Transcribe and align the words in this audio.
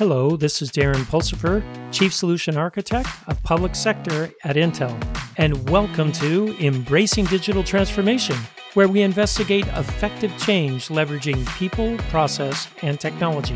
Hello, 0.00 0.34
this 0.34 0.62
is 0.62 0.70
Darren 0.70 1.04
Pulsipher, 1.04 1.62
Chief 1.92 2.10
Solution 2.10 2.56
Architect 2.56 3.06
of 3.26 3.42
Public 3.42 3.74
Sector 3.74 4.30
at 4.44 4.56
Intel, 4.56 4.98
and 5.36 5.68
welcome 5.68 6.10
to 6.12 6.56
Embracing 6.58 7.26
Digital 7.26 7.62
Transformation, 7.62 8.34
where 8.72 8.88
we 8.88 9.02
investigate 9.02 9.66
effective 9.66 10.32
change 10.38 10.88
leveraging 10.88 11.46
people, 11.58 11.98
process, 12.08 12.66
and 12.80 12.98
technology. 12.98 13.54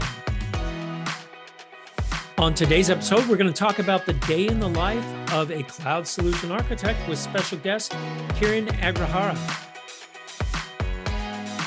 On 2.36 2.52
today's 2.52 2.90
episode, 2.90 3.26
we're 3.26 3.38
going 3.38 3.50
to 3.50 3.58
talk 3.58 3.79
about 3.79 4.04
the 4.04 4.12
day 4.12 4.46
in 4.46 4.61
the 4.61 4.68
life 4.68 5.32
of 5.32 5.50
a 5.50 5.62
cloud 5.62 6.06
solution 6.06 6.52
architect 6.52 7.08
with 7.08 7.18
special 7.18 7.56
guest 7.56 7.92
Kiran 8.34 8.68
Agrahara. 8.82 9.73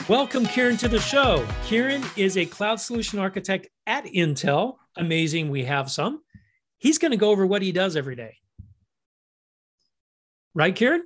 Welcome, 0.10 0.46
Kiran, 0.46 0.80
to 0.80 0.88
the 0.88 1.02
show. 1.02 1.46
Kiran 1.66 2.02
is 2.18 2.38
a 2.38 2.46
cloud 2.46 2.80
solution 2.80 3.20
architect 3.20 3.68
at 3.86 4.06
Intel. 4.06 4.78
Amazing, 4.96 5.50
we 5.50 5.66
have 5.66 5.92
some. 5.92 6.22
He's 6.78 6.98
going 6.98 7.12
to 7.12 7.18
go 7.18 7.30
over 7.30 7.46
what 7.46 7.62
he 7.62 7.74
does 7.74 7.98
every 7.98 8.16
day. 8.16 8.38
Right, 10.54 10.74
Kiran? 10.74 11.02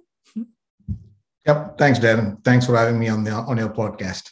Yep. 1.47 1.79
Thanks, 1.79 1.97
Darren. 1.97 2.45
Thanks 2.45 2.67
for 2.67 2.77
having 2.77 2.99
me 2.99 3.09
on 3.09 3.23
the 3.23 3.31
on 3.31 3.57
your 3.57 3.69
podcast. 3.69 4.29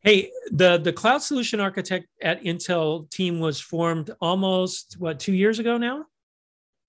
Hey, 0.00 0.30
the 0.50 0.78
the 0.78 0.94
cloud 0.94 1.18
solution 1.18 1.60
architect 1.60 2.06
at 2.22 2.42
Intel 2.42 3.10
team 3.10 3.38
was 3.38 3.60
formed 3.60 4.10
almost 4.22 4.96
what 4.98 5.20
two 5.20 5.34
years 5.34 5.58
ago 5.58 5.76
now. 5.76 6.06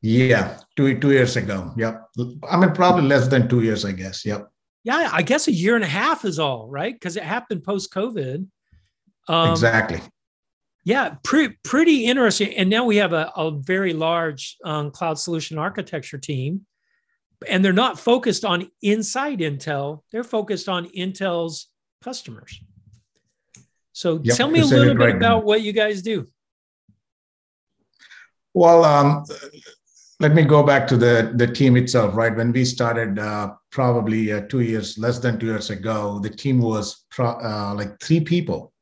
Yeah, 0.02 0.60
two 0.78 0.98
two 0.98 1.12
years 1.12 1.36
ago. 1.36 1.74
Yep. 1.76 2.08
I 2.50 2.56
mean, 2.56 2.72
probably 2.72 3.04
less 3.04 3.28
than 3.28 3.50
two 3.50 3.64
years, 3.64 3.84
I 3.84 3.92
guess. 3.92 4.26
Yep. 4.26 4.48
Yeah, 4.84 5.10
I 5.12 5.22
guess 5.22 5.48
a 5.48 5.52
year 5.52 5.76
and 5.76 5.84
a 5.84 5.88
half 5.88 6.26
is 6.26 6.40
all 6.40 6.68
right 6.68 6.94
because 6.94 7.16
it 7.16 7.24
happened 7.24 7.64
post 7.64 7.94
COVID. 7.94 8.48
Um, 9.28 9.52
exactly. 9.52 10.02
Yeah, 10.84 11.16
pre- 11.24 11.58
pretty 11.64 12.06
interesting. 12.06 12.56
And 12.56 12.70
now 12.70 12.86
we 12.86 12.98
have 12.98 13.14
a, 13.14 13.32
a 13.36 13.52
very 13.52 13.94
large 13.94 14.58
um, 14.66 14.90
cloud 14.90 15.20
solution 15.20 15.60
architecture 15.60 16.18
team, 16.18 16.66
and 17.48 17.64
they're 17.64 17.74
not 17.74 18.00
focused 18.00 18.44
on 18.44 18.72
inside 18.82 19.40
Intel. 19.40 20.02
They're 20.12 20.24
focused 20.24 20.68
on 20.68 20.88
Intel's 20.90 21.68
customers. 22.04 22.60
So 23.94 24.20
yep, 24.24 24.36
tell 24.36 24.50
me 24.50 24.62
a 24.62 24.66
little 24.66 24.96
bit 24.96 25.00
right 25.00 25.16
about 25.16 25.42
now. 25.42 25.46
what 25.46 25.62
you 25.62 25.74
guys 25.74 26.02
do. 26.02 26.28
Well, 28.54 28.84
um, 28.84 29.24
let 30.20 30.34
me 30.34 30.44
go 30.44 30.64
back 30.64 30.88
to 30.88 30.98
the, 30.98 31.32
the 31.36 31.48
team 31.48 31.78
itself, 31.78 32.16
right? 32.16 32.36
When 32.36 32.52
we 32.52 32.66
started 32.66 33.20
uh, 33.20 33.54
probably 33.72 34.32
uh, 34.32 34.42
two 34.42 34.60
years, 34.60 34.98
less 34.98 35.20
than 35.20 35.40
two 35.40 35.48
years 35.48 35.70
ago, 35.70 36.20
the 36.20 36.30
team 36.30 36.60
was 36.60 37.06
pro- 37.10 37.40
uh, 37.40 37.74
like 37.76 38.00
three 38.00 38.20
people, 38.20 38.74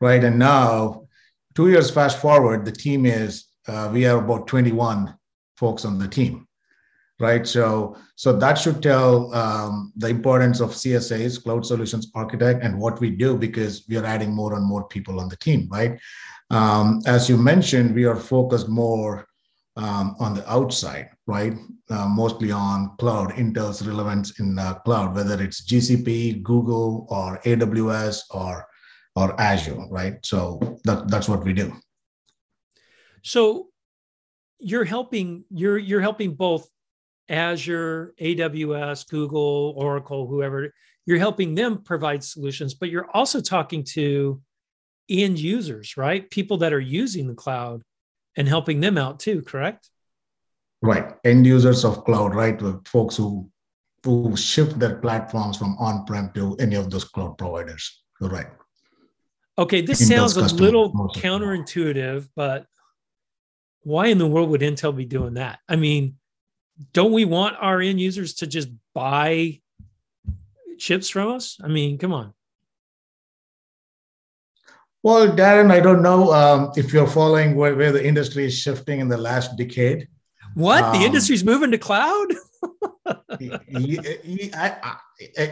right? 0.00 0.24
And 0.24 0.38
now, 0.38 1.06
two 1.54 1.68
years 1.68 1.90
fast 1.90 2.20
forward, 2.20 2.64
the 2.64 2.72
team 2.72 3.06
is, 3.06 3.46
uh, 3.68 3.90
we 3.92 4.06
are 4.06 4.18
about 4.18 4.46
21 4.46 5.14
folks 5.56 5.84
on 5.84 5.98
the 5.98 6.08
team, 6.08 6.48
right? 7.20 7.46
So, 7.46 7.96
so 8.16 8.32
that 8.38 8.54
should 8.54 8.82
tell 8.82 9.32
um, 9.34 9.92
the 9.96 10.08
importance 10.08 10.60
of 10.60 10.70
CSAs, 10.70 11.42
Cloud 11.42 11.66
Solutions 11.66 12.10
Architect, 12.14 12.64
and 12.64 12.80
what 12.80 13.00
we 13.00 13.10
do 13.10 13.36
because 13.36 13.84
we 13.88 13.98
are 13.98 14.04
adding 14.04 14.34
more 14.34 14.54
and 14.54 14.64
more 14.64 14.88
people 14.88 15.20
on 15.20 15.28
the 15.28 15.36
team, 15.36 15.68
right? 15.70 16.00
Um, 16.50 17.00
as 17.06 17.28
you 17.28 17.36
mentioned, 17.36 17.94
we 17.94 18.04
are 18.04 18.16
focused 18.16 18.68
more 18.68 19.26
um, 19.76 20.16
on 20.18 20.34
the 20.34 20.50
outside, 20.50 21.10
right? 21.26 21.54
Uh, 21.90 22.08
mostly 22.08 22.50
on 22.50 22.94
cloud, 22.98 23.32
Intel's 23.32 23.86
relevance 23.86 24.38
in 24.38 24.58
uh, 24.58 24.74
cloud, 24.80 25.14
whether 25.14 25.42
it's 25.42 25.62
GCP, 25.64 26.42
Google, 26.42 27.06
or 27.10 27.38
AWS, 27.44 28.22
or 28.30 28.66
or 29.14 29.38
Azure, 29.40 29.86
right? 29.90 30.14
So 30.24 30.78
that, 30.84 31.08
that's 31.08 31.28
what 31.28 31.44
we 31.44 31.52
do. 31.52 31.72
So 33.22 33.68
you're 34.58 34.84
helping 34.84 35.44
you're 35.50 35.78
you're 35.78 36.00
helping 36.00 36.34
both 36.34 36.68
Azure, 37.28 38.14
AWS, 38.20 39.08
Google, 39.08 39.74
Oracle, 39.76 40.26
whoever. 40.26 40.72
You're 41.04 41.18
helping 41.18 41.54
them 41.54 41.82
provide 41.82 42.22
solutions, 42.22 42.74
but 42.74 42.88
you're 42.88 43.10
also 43.12 43.40
talking 43.40 43.82
to 43.94 44.40
end 45.08 45.38
users, 45.38 45.96
right? 45.96 46.30
People 46.30 46.58
that 46.58 46.72
are 46.72 46.80
using 46.80 47.26
the 47.26 47.34
cloud 47.34 47.82
and 48.36 48.48
helping 48.48 48.80
them 48.80 48.98
out 48.98 49.20
too, 49.20 49.42
correct? 49.42 49.90
Right. 50.80 51.14
End 51.24 51.46
users 51.46 51.84
of 51.84 52.04
cloud, 52.04 52.34
right? 52.34 52.60
Folks 52.86 53.16
who 53.16 53.50
who 54.04 54.36
shift 54.36 54.78
their 54.78 54.96
platforms 54.96 55.56
from 55.56 55.76
on-prem 55.78 56.32
to 56.34 56.56
any 56.58 56.74
of 56.74 56.90
those 56.90 57.04
cloud 57.04 57.38
providers. 57.38 58.02
You're 58.20 58.30
right. 58.30 58.48
Okay, 59.58 59.80
this 59.80 60.06
sounds 60.08 60.36
a 60.36 60.54
little 60.54 60.92
counterintuitive, 61.14 62.28
but 62.34 62.66
why 63.82 64.06
in 64.06 64.18
the 64.18 64.26
world 64.26 64.50
would 64.50 64.60
Intel 64.60 64.96
be 64.96 65.04
doing 65.04 65.34
that? 65.34 65.60
I 65.68 65.76
mean, 65.76 66.16
don't 66.92 67.12
we 67.12 67.24
want 67.24 67.56
our 67.60 67.80
end 67.80 68.00
users 68.00 68.34
to 68.34 68.46
just 68.46 68.68
buy 68.94 69.60
chips 70.78 71.08
from 71.08 71.28
us? 71.28 71.58
I 71.62 71.68
mean, 71.68 71.98
come 71.98 72.12
on. 72.12 72.32
Well, 75.02 75.28
Darren, 75.28 75.72
I 75.72 75.80
don't 75.80 76.02
know 76.02 76.32
um, 76.32 76.72
if 76.76 76.92
you're 76.92 77.08
following 77.08 77.56
where, 77.56 77.74
where, 77.74 77.90
the 77.90 78.04
industry 78.04 78.44
is 78.44 78.56
shifting 78.56 79.00
in 79.00 79.08
the 79.08 79.16
last 79.16 79.56
decade. 79.56 80.06
What? 80.54 80.84
Um, 80.84 80.98
the 80.98 81.04
industry's 81.04 81.44
moving 81.44 81.72
to 81.72 81.78
cloud? 81.78 82.28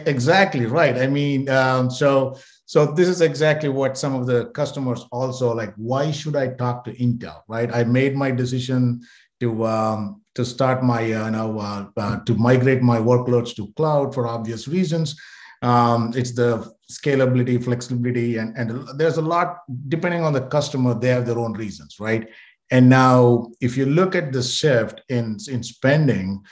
exactly 0.05 0.65
right. 0.65 0.97
I 0.97 1.07
mean, 1.07 1.49
um, 1.49 1.89
so 1.91 2.37
so 2.65 2.85
this 2.85 3.09
is 3.09 3.19
exactly 3.19 3.67
what 3.67 3.97
some 3.97 4.15
of 4.15 4.25
the 4.25 4.45
customers 4.51 5.05
also 5.11 5.53
like. 5.53 5.73
Why 5.75 6.11
should 6.11 6.37
I 6.37 6.47
talk 6.49 6.85
to 6.85 6.93
Intel? 6.93 7.41
Right? 7.49 7.73
I 7.73 7.83
made 7.83 8.15
my 8.15 8.31
decision 8.31 9.01
to 9.41 9.65
um, 9.65 10.21
to 10.35 10.45
start 10.45 10.83
my 10.83 11.01
uh, 11.01 11.25
you 11.25 11.31
know 11.31 11.59
uh, 11.59 11.87
uh, 11.97 12.19
to 12.23 12.35
migrate 12.35 12.81
my 12.81 12.99
workloads 12.99 13.53
to 13.55 13.73
cloud 13.75 14.13
for 14.13 14.27
obvious 14.27 14.67
reasons. 14.67 15.19
Um, 15.61 16.13
it's 16.15 16.31
the 16.31 16.71
scalability, 16.91 17.63
flexibility, 17.63 18.37
and, 18.37 18.55
and 18.57 18.87
there's 18.97 19.17
a 19.17 19.21
lot, 19.21 19.59
depending 19.87 20.23
on 20.23 20.33
the 20.33 20.41
customer, 20.41 20.93
they 20.93 21.09
have 21.09 21.25
their 21.25 21.39
own 21.39 21.53
reasons, 21.53 21.97
right? 21.99 22.27
And 22.69 22.89
now, 22.89 23.47
if 23.59 23.75
you 23.77 23.85
look 23.85 24.15
at 24.15 24.31
the 24.31 24.43
shift 24.43 25.01
in, 25.09 25.37
in 25.49 25.63
spending, 25.63 26.43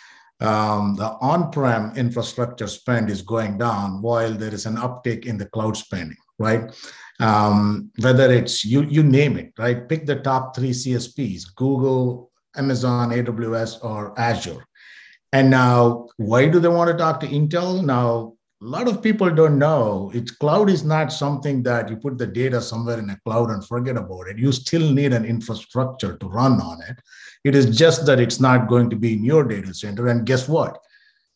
um, 0.42 0.96
the 0.96 1.18
on-prem 1.22 1.96
infrastructure 1.96 2.68
spend 2.68 3.10
is 3.10 3.22
going 3.22 3.58
down 3.58 4.02
while 4.02 4.34
there 4.34 4.54
is 4.54 4.66
an 4.66 4.78
uptick 4.78 5.26
in 5.26 5.38
the 5.38 5.48
cloud 5.48 5.76
spending, 5.76 6.18
right? 6.38 6.74
Um, 7.20 7.92
whether 8.00 8.32
it's 8.32 8.64
you, 8.64 8.84
you 8.84 9.04
name 9.04 9.38
it, 9.38 9.54
right? 9.58 9.88
Pick 9.88 10.06
the 10.06 10.16
top 10.16 10.56
three 10.56 10.72
CSPs: 10.72 11.56
Google, 11.56 12.32
Amazon, 12.56 13.10
AWS, 13.10 13.84
or 13.84 14.18
Azure. 14.18 14.66
And 15.32 15.50
now, 15.50 16.08
why 16.18 16.48
do 16.48 16.60
they 16.60 16.70
want 16.70 16.90
to 16.90 16.98
talk 16.98 17.20
to 17.20 17.28
Intel? 17.28 17.84
Now, 17.84 18.34
a 18.62 18.66
lot 18.66 18.90
of 18.90 19.02
people 19.02 19.30
don't 19.30 19.58
know 19.58 20.12
it's 20.14 20.32
cloud 20.32 20.70
is 20.70 20.84
not 20.84 21.14
something 21.14 21.64
that 21.64 21.90
you 21.90 21.96
put 21.96 22.18
the 22.18 22.28
data 22.28 22.62
somewhere 22.62 23.00
in 23.00 23.10
a 23.10 23.20
cloud 23.26 23.52
and 23.52 23.66
forget 23.66 23.96
about 23.96 24.28
it. 24.28 24.38
You 24.38 24.52
still 24.52 24.92
need 24.92 25.14
an 25.14 25.24
infrastructure 25.24 26.18
to 26.18 26.28
run 26.28 26.60
on 26.60 26.82
it. 26.90 27.00
It 27.46 27.56
is 27.56 27.78
just 27.78 28.06
that 28.06 28.20
it's 28.20 28.40
not 28.40 28.68
going 28.68 28.90
to 28.90 28.98
be 28.98 29.14
in 29.14 29.24
your 29.24 29.46
data 29.46 29.74
center. 29.74 30.10
And 30.10 30.26
guess 30.26 30.50
what? 30.50 30.78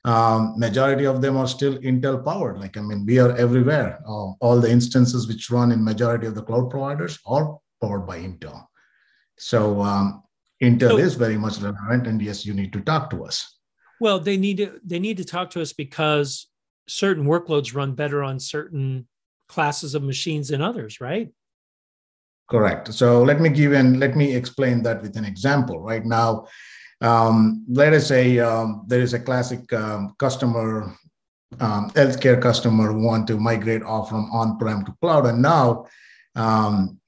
Um, 0.03 0.59
majority 0.59 1.05
of 1.05 1.21
them 1.21 1.37
are 1.37 1.47
still 1.47 1.77
intel 1.77 2.25
powered. 2.25 2.59
Like 2.59 2.75
i 2.75 2.81
mean 2.81 3.05
we 3.05 3.19
are 3.19 3.33
everywhere. 3.37 4.01
Uh, 4.05 4.31
all 4.41 4.59
the 4.59 4.69
instances 4.69 5.25
which 5.25 5.49
run 5.49 5.71
in 5.71 5.81
majority 5.81 6.27
of 6.27 6.35
the 6.35 6.43
cloud 6.43 6.69
providers 6.69 7.19
are 7.25 7.57
powered 7.81 8.05
by 8.05 8.19
intel. 8.19 8.65
So 9.37 9.81
um, 9.81 10.23
intel 10.61 10.89
so, 10.89 10.97
is 10.97 11.15
very 11.15 11.37
much 11.37 11.59
relevant 11.59 12.05
and 12.05 12.21
yes 12.21 12.45
you 12.45 12.53
need 12.53 12.73
to 12.73 12.81
talk 12.81 13.09
to 13.11 13.23
us. 13.23 13.59
Well 14.01 14.19
they 14.19 14.35
need 14.35 14.57
to 14.57 14.81
they 14.83 14.99
need 14.99 15.15
to 15.17 15.23
talk 15.23 15.51
to 15.51 15.61
us 15.61 15.71
because 15.71 16.47
certain 16.87 17.25
workloads 17.25 17.75
run 17.75 17.93
better 17.93 18.23
on 18.23 18.39
certain 18.39 19.07
classes 19.47 19.95
of 19.95 20.03
machines 20.03 20.49
than 20.49 20.61
others, 20.61 20.99
right? 20.99 21.29
Correct. 22.49 22.93
So 22.93 23.23
let 23.23 23.39
me 23.39 23.49
give 23.49 23.73
and 23.73 23.99
let 23.99 24.15
me 24.15 24.35
explain 24.35 24.83
that 24.83 25.01
with 25.01 25.15
an 25.15 25.25
example. 25.25 25.79
Right 25.79 26.05
now, 26.05 26.47
um, 27.01 27.65
let 27.69 27.93
us 27.93 28.07
say 28.07 28.39
um, 28.39 28.83
there 28.87 29.01
is 29.01 29.13
a 29.13 29.19
classic 29.19 29.71
um, 29.73 30.15
customer, 30.19 30.95
um, 31.59 31.89
healthcare 31.91 32.41
customer 32.41 32.91
who 32.91 33.03
want 33.03 33.27
to 33.27 33.37
migrate 33.37 33.83
off 33.83 34.09
from 34.09 34.29
on-prem 34.31 34.85
to 34.85 34.93
cloud, 35.01 35.25
and 35.25 35.41
now 35.41 35.85
um, 36.35 36.99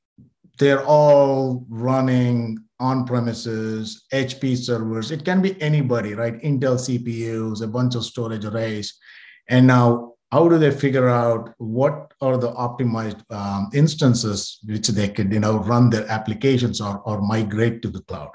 they're 0.57 0.85
all 0.85 1.65
running 1.69 2.57
on-premises 2.79 4.05
HP 4.13 4.57
servers. 4.57 5.11
It 5.11 5.23
can 5.23 5.41
be 5.41 5.59
anybody, 5.61 6.13
right? 6.13 6.41
Intel 6.41 6.77
CPUs, 6.77 7.61
a 7.61 7.67
bunch 7.67 7.95
of 7.95 8.05
storage 8.05 8.45
arrays 8.45 8.97
and 9.49 9.67
now, 9.67 10.13
how 10.31 10.49
do 10.49 10.57
they 10.57 10.71
figure 10.71 11.07
out 11.07 11.53
what 11.57 12.13
are 12.19 12.37
the 12.37 12.51
optimized 12.53 13.21
um, 13.31 13.69
instances 13.73 14.59
which 14.65 14.87
they 14.89 15.07
could, 15.07 15.31
you 15.31 15.39
know, 15.39 15.59
run 15.59 15.89
their 15.89 16.09
applications 16.09 16.81
or, 16.81 16.99
or 17.05 17.21
migrate 17.21 17.81
to 17.83 17.89
the 17.89 18.01
cloud? 18.01 18.31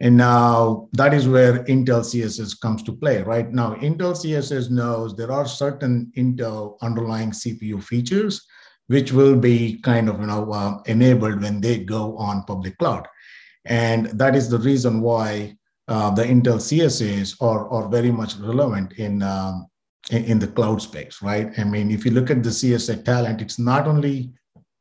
And 0.00 0.16
now 0.16 0.88
that 0.92 1.12
is 1.12 1.28
where 1.28 1.64
Intel 1.64 2.02
CSAs 2.02 2.60
comes 2.60 2.82
to 2.84 2.92
play. 2.92 3.22
Right 3.22 3.52
now, 3.52 3.74
Intel 3.74 4.14
CSAs 4.14 4.70
knows 4.70 5.14
there 5.14 5.32
are 5.32 5.46
certain 5.46 6.10
Intel 6.16 6.76
underlying 6.80 7.30
CPU 7.30 7.82
features 7.82 8.46
which 8.88 9.12
will 9.12 9.36
be 9.36 9.80
kind 9.82 10.08
of 10.08 10.18
you 10.20 10.26
know 10.26 10.50
uh, 10.50 10.78
enabled 10.86 11.40
when 11.42 11.60
they 11.60 11.78
go 11.78 12.16
on 12.16 12.42
public 12.44 12.76
cloud 12.78 13.06
and 13.64 14.06
that 14.06 14.34
is 14.34 14.48
the 14.48 14.58
reason 14.58 15.00
why 15.00 15.54
uh, 15.88 16.10
the 16.10 16.24
intel 16.24 16.58
csas 16.58 17.36
are, 17.40 17.68
are 17.70 17.88
very 17.88 18.10
much 18.10 18.36
relevant 18.36 18.92
in, 18.94 19.22
um, 19.22 19.66
in 20.10 20.38
the 20.38 20.46
cloud 20.46 20.80
space 20.80 21.20
right? 21.22 21.58
I 21.58 21.64
mean 21.64 21.90
if 21.90 22.04
you 22.04 22.12
look 22.12 22.30
at 22.30 22.42
the 22.42 22.50
csa 22.50 23.04
talent 23.04 23.40
it's 23.40 23.58
not 23.58 23.86
only 23.86 24.32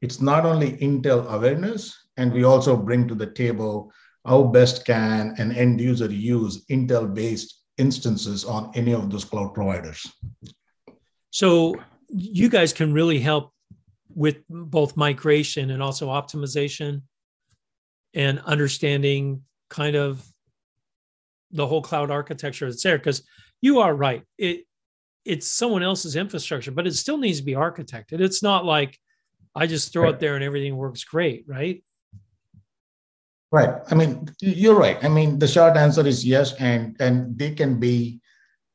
it's 0.01 0.21
not 0.21 0.45
only 0.45 0.77
intel 0.77 1.27
awareness 1.31 1.95
and 2.17 2.31
we 2.31 2.43
also 2.43 2.75
bring 2.75 3.07
to 3.07 3.15
the 3.15 3.27
table 3.27 3.91
how 4.25 4.43
best 4.43 4.85
can 4.85 5.33
an 5.37 5.51
end 5.51 5.79
user 5.79 6.11
use 6.11 6.65
intel 6.65 7.13
based 7.13 7.63
instances 7.77 8.43
on 8.43 8.71
any 8.75 8.93
of 8.93 9.09
those 9.09 9.23
cloud 9.23 9.53
providers. 9.53 10.05
So 11.29 11.75
you 12.09 12.49
guys 12.49 12.73
can 12.73 12.93
really 12.93 13.19
help 13.19 13.53
with 14.13 14.37
both 14.49 14.97
migration 14.97 15.71
and 15.71 15.81
also 15.81 16.09
optimization 16.09 17.03
and 18.13 18.39
understanding 18.39 19.43
kind 19.69 19.95
of 19.95 20.25
the 21.51 21.67
whole 21.67 21.81
cloud 21.81 22.11
architecture 22.11 22.65
that's 22.69 22.83
there 22.83 22.97
because 22.97 23.23
you 23.61 23.79
are 23.79 23.93
right. 23.93 24.23
It 24.37 24.65
it's 25.27 25.47
someone 25.47 25.83
else's 25.83 26.15
infrastructure 26.15 26.71
but 26.71 26.87
it 26.87 26.95
still 26.95 27.17
needs 27.17 27.39
to 27.39 27.45
be 27.45 27.53
architected. 27.53 28.19
It's 28.21 28.41
not 28.43 28.65
like 28.65 28.97
i 29.55 29.65
just 29.65 29.91
throw 29.91 30.09
it 30.09 30.19
there 30.19 30.35
and 30.35 30.43
everything 30.43 30.77
works 30.77 31.03
great 31.03 31.45
right? 31.47 31.83
Right. 33.51 33.73
I 33.91 33.95
mean 33.95 34.29
you're 34.41 34.75
right. 34.75 35.03
I 35.03 35.09
mean 35.09 35.39
the 35.39 35.47
short 35.47 35.77
answer 35.77 36.05
is 36.05 36.25
yes 36.25 36.53
and 36.59 36.95
and 36.99 37.37
they 37.37 37.51
can 37.55 37.79
be 37.79 38.21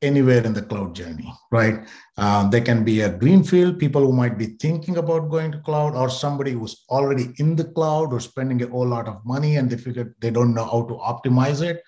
anywhere 0.03 0.43
in 0.43 0.53
the 0.53 0.61
cloud 0.61 0.93
journey, 0.93 1.33
right? 1.51 1.87
Um, 2.17 2.49
they 2.49 2.61
can 2.61 2.83
be 2.83 3.01
a 3.01 3.09
greenfield, 3.09 3.79
people 3.79 4.01
who 4.01 4.11
might 4.11 4.37
be 4.37 4.57
thinking 4.59 4.97
about 4.97 5.29
going 5.29 5.51
to 5.53 5.59
cloud, 5.59 5.95
or 5.95 6.09
somebody 6.09 6.51
who's 6.51 6.83
already 6.89 7.33
in 7.37 7.55
the 7.55 7.63
cloud 7.63 8.13
or 8.13 8.19
spending 8.19 8.61
a 8.61 8.67
whole 8.67 8.87
lot 8.87 9.07
of 9.07 9.25
money 9.25 9.55
and 9.55 9.69
they 9.69 9.77
figure 9.77 10.15
they 10.19 10.29
don't 10.29 10.53
know 10.53 10.65
how 10.65 10.83
to 10.83 10.95
optimize 10.95 11.61
it. 11.61 11.81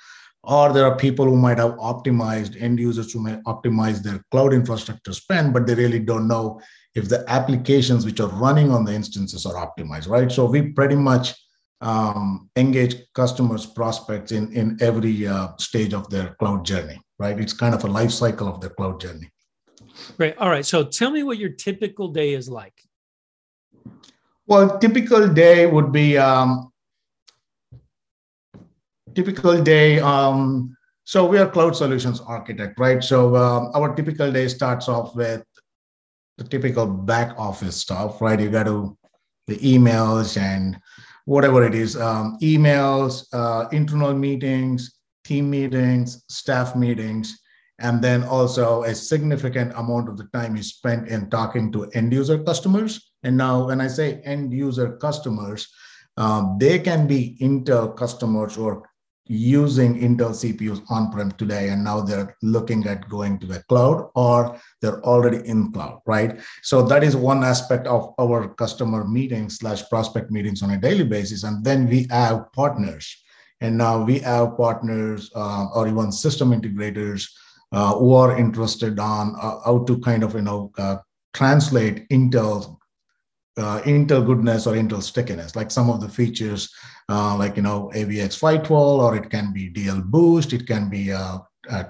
Or 0.48 0.72
there 0.72 0.86
are 0.86 0.96
people 0.96 1.26
who 1.26 1.36
might 1.36 1.58
have 1.58 1.72
optimized 1.72 2.62
end 2.62 2.80
users 2.80 3.12
who 3.12 3.22
may 3.22 3.36
optimize 3.48 4.02
their 4.02 4.24
cloud 4.32 4.54
infrastructure 4.54 5.14
spend, 5.14 5.54
but 5.54 5.66
they 5.66 5.76
really 5.76 6.00
don't 6.00 6.28
know 6.28 6.62
if 6.94 7.10
the 7.10 7.26
applications 7.28 8.06
which 8.06 8.20
are 8.20 8.30
running 8.30 8.72
on 8.72 8.86
the 8.86 8.94
instances 8.94 9.46
are 9.46 9.56
optimized, 9.56 10.08
right? 10.08 10.32
So 10.32 10.46
we 10.46 10.72
pretty 10.72 10.96
much 10.96 11.34
um, 11.82 12.50
engage 12.56 12.96
customers, 13.14 13.66
prospects 13.66 14.32
in, 14.32 14.54
in 14.54 14.78
every 14.82 15.28
uh, 15.28 15.50
stage 15.58 15.94
of 15.94 16.10
their 16.10 16.36
cloud 16.36 16.66
journey 16.66 17.00
right? 17.20 17.40
It's 17.40 17.54
kind 17.54 17.74
of 17.74 17.84
a 17.84 17.88
life 17.88 18.12
cycle 18.12 18.48
of 18.48 18.62
the 18.62 18.70
cloud 18.70 19.00
journey. 19.00 19.30
Great. 20.18 20.38
All 20.38 20.50
right. 20.50 20.66
So 20.66 20.84
tell 20.84 21.12
me 21.12 21.24
what 21.24 21.38
your 21.38 21.50
typical 21.50 22.10
day 22.10 22.34
is 22.34 22.50
like. 22.50 22.74
Well, 24.48 24.78
typical 24.78 25.28
day 25.28 25.66
would 25.66 25.92
be 25.92 26.18
um, 26.18 26.72
typical 29.16 29.62
day. 29.62 30.00
Um, 30.00 30.76
so 31.04 31.26
we 31.26 31.38
are 31.38 31.48
cloud 31.50 31.76
solutions 31.76 32.20
architect, 32.22 32.80
right? 32.80 33.04
So 33.04 33.36
uh, 33.36 33.72
our 33.74 33.96
typical 33.96 34.32
day 34.32 34.48
starts 34.48 34.90
off 34.90 35.16
with 35.16 35.44
the 36.38 36.44
typical 36.44 36.86
back 36.86 37.38
office 37.38 37.78
stuff, 37.78 38.22
right? 38.22 38.40
You 38.40 38.50
got 38.50 38.66
to 38.66 38.98
the 39.48 39.58
emails 39.58 40.38
and 40.38 40.78
whatever 41.26 41.64
it 41.64 41.76
is, 41.76 41.96
um, 41.96 42.38
emails, 42.42 43.26
uh, 43.34 43.68
internal 43.70 44.14
meetings, 44.14 45.00
team 45.24 45.50
meetings, 45.50 46.24
staff 46.30 46.76
meetings, 46.76 47.40
and 47.80 48.02
then 48.02 48.24
also 48.24 48.84
a 48.84 48.96
significant 48.96 49.74
amount 49.76 50.10
of 50.10 50.18
the 50.18 50.26
time 50.34 50.56
is 50.56 50.70
spent 50.70 51.08
in 51.08 51.30
talking 51.30 51.72
to 51.72 51.86
end 51.94 52.14
user 52.14 52.42
customers. 52.44 53.12
And 53.24 53.38
now, 53.38 53.68
when 53.68 53.82
I 53.82 53.88
say 53.88 54.22
end 54.24 54.54
user 54.54 54.98
customers, 54.98 55.68
um, 56.18 56.58
they 56.60 56.80
can 56.80 57.08
be 57.08 57.38
Intel 57.42 57.96
customers 57.96 58.58
or 58.58 58.88
using 59.28 60.00
Intel 60.00 60.32
CPUs 60.32 60.84
on-prem 60.90 61.32
today, 61.32 61.70
and 61.70 61.84
now 61.84 62.02
they're 62.02 62.36
looking 62.42 62.86
at 62.88 63.10
going 63.10 63.40
to 63.40 63.48
the 63.48 63.64
cloud, 63.70 64.10
or 64.16 64.60
they're 64.82 65.04
already 65.04 65.48
in 65.48 65.72
cloud, 65.72 66.02
right? 66.06 66.40
So 66.62 66.82
that 66.84 67.04
is 67.04 67.16
one 67.16 67.44
aspect 67.44 67.88
of 67.88 68.14
our 68.20 68.50
customer 68.56 69.04
meetings 69.04 69.58
slash 69.58 69.88
prospect 69.90 70.32
meetings 70.32 70.62
on 70.62 70.72
a 70.72 70.78
daily 70.80 71.06
basis. 71.06 71.44
And 71.44 71.64
then 71.64 71.88
we 71.88 72.08
have 72.12 72.52
partners 72.54 73.24
and 73.62 73.78
now 73.78 74.04
we 74.04 74.20
have 74.20 74.58
partners 74.58 75.32
uh, 75.36 75.68
or 75.74 75.88
even 75.88 76.12
system 76.12 76.52
integrators 76.52 77.30
uh, 77.72 77.96
who 77.96 78.14
are 78.14 78.38
interested 78.38 79.00
on 79.00 79.36
uh, 79.42 79.60
how 79.66 79.84
to 79.86 79.98
kind 80.00 80.24
of, 80.24 80.34
you 80.36 80.42
know, 80.42 80.72
uh, 80.78 80.98
translate 81.34 82.08
Intel 82.10 82.78
uh, 83.58 83.82
Intel 83.82 84.26
goodness 84.26 84.68
or 84.68 84.74
Intel 84.74 85.02
stickiness, 85.02 85.56
like 85.56 85.72
some 85.72 85.90
of 85.90 86.02
the 86.02 86.10
features, 86.10 86.74
uh, 87.10 87.36
like 87.38 87.56
you 87.56 87.64
know 87.64 87.92
AVX 87.94 88.38
512, 88.38 89.00
or 89.00 89.16
it 89.16 89.30
can 89.30 89.54
be 89.54 89.70
DL 89.70 90.04
boost, 90.04 90.54
it 90.54 90.68
can 90.68 90.90
be 90.90 91.12
uh, 91.12 91.40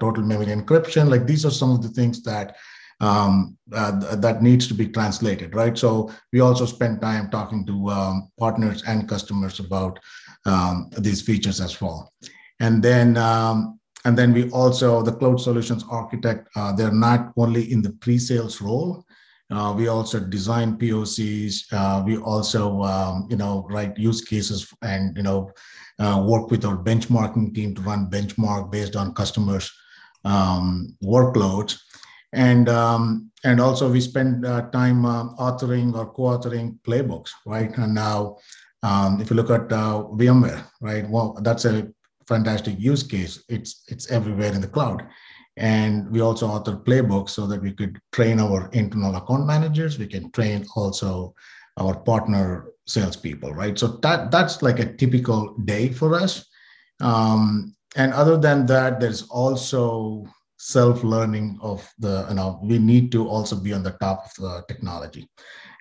total 0.00 0.22
memory 0.22 0.46
encryption. 0.46 1.08
Like 1.08 1.26
these 1.26 1.44
are 1.44 1.50
some 1.50 1.70
of 1.70 1.82
the 1.82 1.88
things 1.88 2.22
that 2.22 2.56
um, 3.00 3.56
uh, 3.72 4.16
that 4.16 4.42
needs 4.42 4.66
to 4.68 4.74
be 4.74 4.88
translated, 4.88 5.54
right? 5.54 5.76
So 5.76 6.10
we 6.32 6.40
also 6.40 6.66
spend 6.66 7.00
time 7.00 7.30
talking 7.30 7.66
to 7.66 7.88
um, 7.90 8.30
partners 8.38 8.82
and 8.86 9.08
customers 9.08 9.60
about 9.60 9.98
um, 10.44 10.90
these 10.98 11.22
features 11.22 11.60
as 11.60 11.80
well. 11.80 12.12
And 12.60 12.82
then 12.82 13.16
um, 13.16 13.78
and 14.04 14.16
then 14.16 14.32
we 14.32 14.48
also 14.50 15.02
the 15.02 15.12
cloud 15.12 15.40
solutions 15.40 15.84
architect. 15.90 16.48
Uh, 16.56 16.72
they're 16.72 16.92
not 16.92 17.32
only 17.36 17.72
in 17.72 17.82
the 17.82 17.90
pre-sales 17.90 18.60
role. 18.62 19.04
Uh, 19.50 19.72
we 19.76 19.86
also 19.88 20.18
design 20.18 20.76
POCs. 20.76 21.72
Uh, 21.72 22.02
we 22.04 22.16
also 22.16 22.82
um, 22.82 23.26
you 23.30 23.36
know 23.36 23.66
write 23.70 23.96
use 23.96 24.20
cases 24.20 24.72
and 24.82 25.16
you 25.16 25.22
know 25.22 25.50
uh, 25.98 26.24
work 26.26 26.50
with 26.50 26.64
our 26.64 26.76
benchmarking 26.76 27.54
team 27.54 27.74
to 27.74 27.82
run 27.82 28.10
benchmark 28.10 28.70
based 28.70 28.96
on 28.96 29.14
customers' 29.14 29.72
um, 30.24 30.96
workloads. 31.02 31.78
And 32.32 32.68
um, 32.68 33.30
and 33.44 33.60
also 33.60 33.90
we 33.90 34.00
spend 34.00 34.44
uh, 34.44 34.68
time 34.70 35.06
uh, 35.06 35.34
authoring 35.36 35.94
or 35.94 36.12
co-authoring 36.12 36.78
playbooks, 36.80 37.30
right? 37.46 37.70
And 37.78 37.94
now 37.94 38.38
um, 38.82 39.20
if 39.20 39.30
you 39.30 39.36
look 39.36 39.50
at 39.50 39.72
uh, 39.72 40.04
VMware, 40.14 40.64
right? 40.80 41.08
Well, 41.08 41.38
that's 41.42 41.64
a 41.64 41.88
fantastic 42.26 42.78
use 42.78 43.02
case. 43.02 43.44
It's 43.48 43.84
it's 43.88 44.10
everywhere 44.10 44.52
in 44.52 44.60
the 44.60 44.68
cloud, 44.68 45.06
and 45.56 46.10
we 46.10 46.20
also 46.20 46.46
author 46.48 46.76
playbooks 46.76 47.30
so 47.30 47.46
that 47.46 47.62
we 47.62 47.72
could 47.72 47.98
train 48.12 48.40
our 48.40 48.68
internal 48.72 49.16
account 49.16 49.46
managers. 49.46 49.98
We 49.98 50.06
can 50.06 50.30
train 50.32 50.66
also 50.76 51.34
our 51.78 51.98
partner 51.98 52.72
salespeople, 52.86 53.52
right? 53.54 53.78
So 53.78 53.98
that 54.02 54.30
that's 54.30 54.62
like 54.62 54.78
a 54.78 54.92
typical 54.92 55.54
day 55.64 55.90
for 55.90 56.14
us. 56.14 56.46
Um, 57.00 57.74
and 57.96 58.12
other 58.12 58.36
than 58.36 58.66
that, 58.66 59.00
there's 59.00 59.22
also 59.28 60.26
self-learning 60.58 61.58
of 61.60 61.86
the 61.98 62.26
you 62.28 62.34
know 62.34 62.58
we 62.62 62.78
need 62.78 63.12
to 63.12 63.28
also 63.28 63.56
be 63.56 63.72
on 63.72 63.82
the 63.82 63.92
top 64.00 64.24
of 64.24 64.34
the 64.34 64.64
technology 64.68 65.28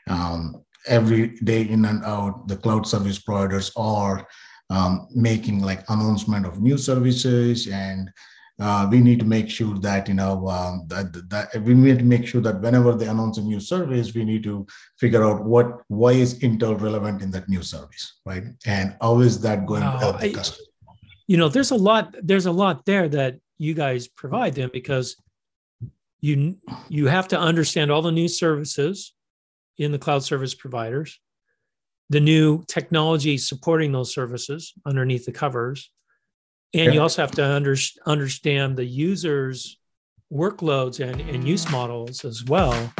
um, 0.07 0.63
every 0.87 1.27
day 1.43 1.61
in 1.61 1.85
and 1.85 2.03
out, 2.03 2.47
the 2.47 2.57
cloud 2.57 2.87
service 2.87 3.19
providers 3.19 3.71
are 3.75 4.27
um, 4.69 5.07
making 5.13 5.61
like 5.61 5.83
announcement 5.89 6.45
of 6.45 6.61
new 6.61 6.77
services 6.77 7.67
and 7.67 8.11
uh, 8.59 8.87
we 8.89 9.01
need 9.01 9.19
to 9.19 9.25
make 9.25 9.49
sure 9.49 9.77
that 9.79 10.07
you 10.07 10.13
know 10.13 10.47
um, 10.47 10.85
that, 10.87 11.11
that 11.29 11.53
we 11.63 11.73
need 11.73 11.99
to 11.99 12.05
make 12.05 12.25
sure 12.25 12.41
that 12.41 12.61
whenever 12.61 12.93
they 12.93 13.07
announce 13.07 13.37
a 13.37 13.41
new 13.41 13.59
service 13.59 14.13
we 14.13 14.23
need 14.23 14.43
to 14.43 14.65
figure 14.97 15.23
out 15.23 15.43
what 15.43 15.81
why 15.87 16.11
is 16.11 16.39
intel 16.39 16.79
relevant 16.79 17.21
in 17.21 17.31
that 17.31 17.47
new 17.49 17.61
service 17.61 18.19
right 18.25 18.43
and 18.65 18.95
how 19.01 19.19
is 19.19 19.41
that 19.41 19.65
going 19.65 19.83
wow. 19.83 19.93
to 19.93 19.97
help 19.99 20.19
the 20.19 20.31
customer 20.31 20.65
you 21.27 21.37
know 21.37 21.49
there's 21.49 21.71
a 21.71 21.75
lot 21.75 22.15
there's 22.21 22.45
a 22.45 22.51
lot 22.51 22.85
there 22.85 23.09
that 23.09 23.35
you 23.57 23.73
guys 23.73 24.07
provide 24.07 24.53
them 24.53 24.69
because 24.71 25.15
you 26.21 26.57
you 26.89 27.07
have 27.07 27.27
to 27.27 27.39
understand 27.39 27.91
all 27.91 28.01
the 28.01 28.11
new 28.11 28.27
services 28.27 29.13
in 29.77 29.91
the 29.91 29.99
cloud 29.99 30.23
service 30.23 30.53
providers, 30.53 31.19
the 32.09 32.19
new 32.19 32.63
technology 32.67 33.37
supporting 33.37 33.91
those 33.91 34.13
services 34.13 34.73
underneath 34.85 35.25
the 35.25 35.31
covers. 35.31 35.91
And 36.75 36.87
yeah. 36.87 36.91
you 36.91 37.01
also 37.01 37.21
have 37.21 37.31
to 37.31 37.45
under, 37.55 37.77
understand 38.05 38.75
the 38.75 38.83
users' 38.83 39.77
workloads 40.29 40.99
and, 40.99 41.21
and 41.21 41.47
use 41.47 41.71
models 41.71 42.25
as 42.25 42.43
well. 42.43 42.91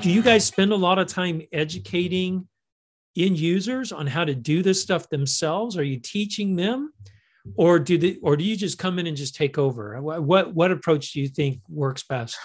Do 0.00 0.10
you 0.10 0.20
guys 0.20 0.44
spend 0.44 0.72
a 0.72 0.76
lot 0.76 0.98
of 0.98 1.06
time 1.06 1.42
educating 1.52 2.48
end 3.16 3.38
users 3.38 3.92
on 3.92 4.08
how 4.08 4.24
to 4.24 4.34
do 4.34 4.64
this 4.64 4.82
stuff 4.82 5.08
themselves? 5.10 5.76
Are 5.76 5.84
you 5.84 6.00
teaching 6.00 6.56
them? 6.56 6.92
or 7.56 7.80
do 7.80 7.98
they 7.98 8.18
or 8.22 8.36
do 8.36 8.44
you 8.44 8.56
just 8.56 8.78
come 8.78 9.00
in 9.00 9.08
and 9.08 9.16
just 9.16 9.34
take 9.34 9.58
over 9.58 10.00
what 10.00 10.54
what 10.54 10.70
approach 10.70 11.12
do 11.12 11.20
you 11.20 11.26
think 11.26 11.58
works 11.68 12.04
best 12.04 12.38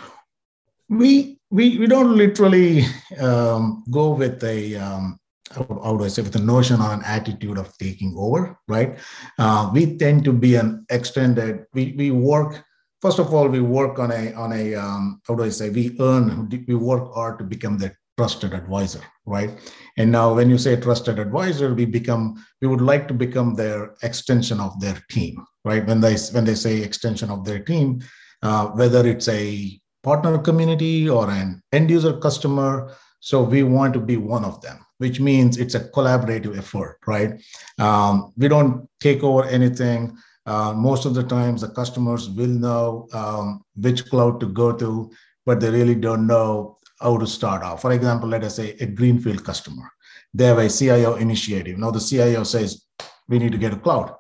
we 0.90 1.40
we, 1.50 1.78
we 1.78 1.88
don't 1.88 2.16
literally 2.18 2.84
um, 3.20 3.84
go 3.90 4.12
with 4.12 4.44
a 4.44 4.76
um, 4.76 5.18
how 5.54 5.96
do 5.98 6.04
I 6.04 6.08
say, 6.08 6.22
with 6.22 6.36
a 6.36 6.40
notion 6.40 6.82
or 6.82 6.92
an 6.92 7.04
attitude 7.06 7.58
of 7.58 7.76
taking 7.78 8.14
over, 8.18 8.58
right? 8.68 8.98
Uh, 9.40 9.70
we 9.74 9.98
tend 9.98 10.24
to 10.26 10.34
be 10.34 10.56
an 10.56 10.86
extended, 10.90 11.66
we, 11.74 11.94
we 11.98 12.12
work, 12.12 12.64
first 13.02 13.20
of 13.20 13.34
all, 13.34 13.48
we 13.48 13.62
work 13.62 14.00
on 14.00 14.12
a, 14.12 14.34
on 14.34 14.52
a 14.52 14.76
um, 14.76 15.22
how 15.28 15.36
do 15.36 15.44
I 15.44 15.50
say, 15.50 15.70
we 15.70 15.96
earn, 16.00 16.50
we 16.68 16.76
work 16.76 17.14
hard 17.14 17.40
to 17.40 17.46
become 17.46 17.78
the 17.78 17.94
trusted 18.18 18.54
advisor, 18.54 19.02
right? 19.26 19.52
And 19.98 20.12
now 20.12 20.34
when 20.34 20.50
you 20.50 20.58
say 20.58 20.76
trusted 20.76 21.20
advisor, 21.20 21.74
we 21.74 21.86
become, 21.86 22.44
we 22.62 22.68
would 22.68 22.82
like 22.82 23.08
to 23.08 23.14
become 23.14 23.54
their 23.54 23.96
extension 24.04 24.60
of 24.60 24.80
their 24.82 25.02
team, 25.10 25.46
right? 25.64 25.86
When 25.86 26.02
they, 26.02 26.18
when 26.32 26.46
they 26.46 26.56
say 26.56 26.82
extension 26.82 27.30
of 27.30 27.46
their 27.46 27.60
team, 27.60 28.02
uh, 28.42 28.68
whether 28.68 29.08
it's 29.08 29.28
a 29.28 29.80
partner 30.08 30.38
community 30.50 31.10
or 31.10 31.30
an 31.30 31.62
end 31.78 31.90
user 31.90 32.14
customer, 32.26 32.72
so 33.20 33.44
we 33.54 33.62
want 33.64 33.94
to 33.94 34.00
be 34.12 34.18
one 34.36 34.46
of 34.52 34.62
them 34.62 34.78
which 34.98 35.20
means 35.20 35.58
it's 35.58 35.76
a 35.76 35.90
collaborative 35.92 36.58
effort, 36.58 37.00
right? 37.06 37.42
Um, 37.78 38.34
we 38.38 38.48
don't 38.48 38.88
take 39.00 39.24
over 39.24 39.46
anything. 39.46 40.18
Uh, 40.46 40.74
most 40.74 41.06
of 41.06 41.14
the 41.14 41.24
times, 41.24 41.62
the 41.62 41.70
customers 41.70 42.30
will 42.30 42.48
know 42.48 43.08
um, 43.14 43.64
which 43.76 44.10
cloud 44.10 44.40
to 44.40 44.48
go 44.48 44.72
to, 44.72 45.12
but 45.46 45.60
they 45.60 45.70
really 45.70 45.96
don't 45.96 46.26
know 46.26 46.78
how 47.00 47.18
to 47.18 47.28
start 47.28 47.64
off. 47.64 47.82
For 47.82 47.92
example, 47.92 48.30
let 48.30 48.44
us 48.44 48.56
say 48.56 48.76
a 48.80 48.86
greenfield 48.86 49.44
customer. 49.44 49.92
They 50.34 50.46
have 50.46 50.58
a 50.58 50.70
CIO 50.70 51.16
initiative. 51.16 51.78
Now 51.78 51.92
the 51.92 52.00
CIO 52.00 52.44
says, 52.44 52.84
we 53.28 53.40
need 53.40 53.52
to 53.52 53.58
get 53.58 53.74
a 53.74 53.78
cloud. 53.78 54.16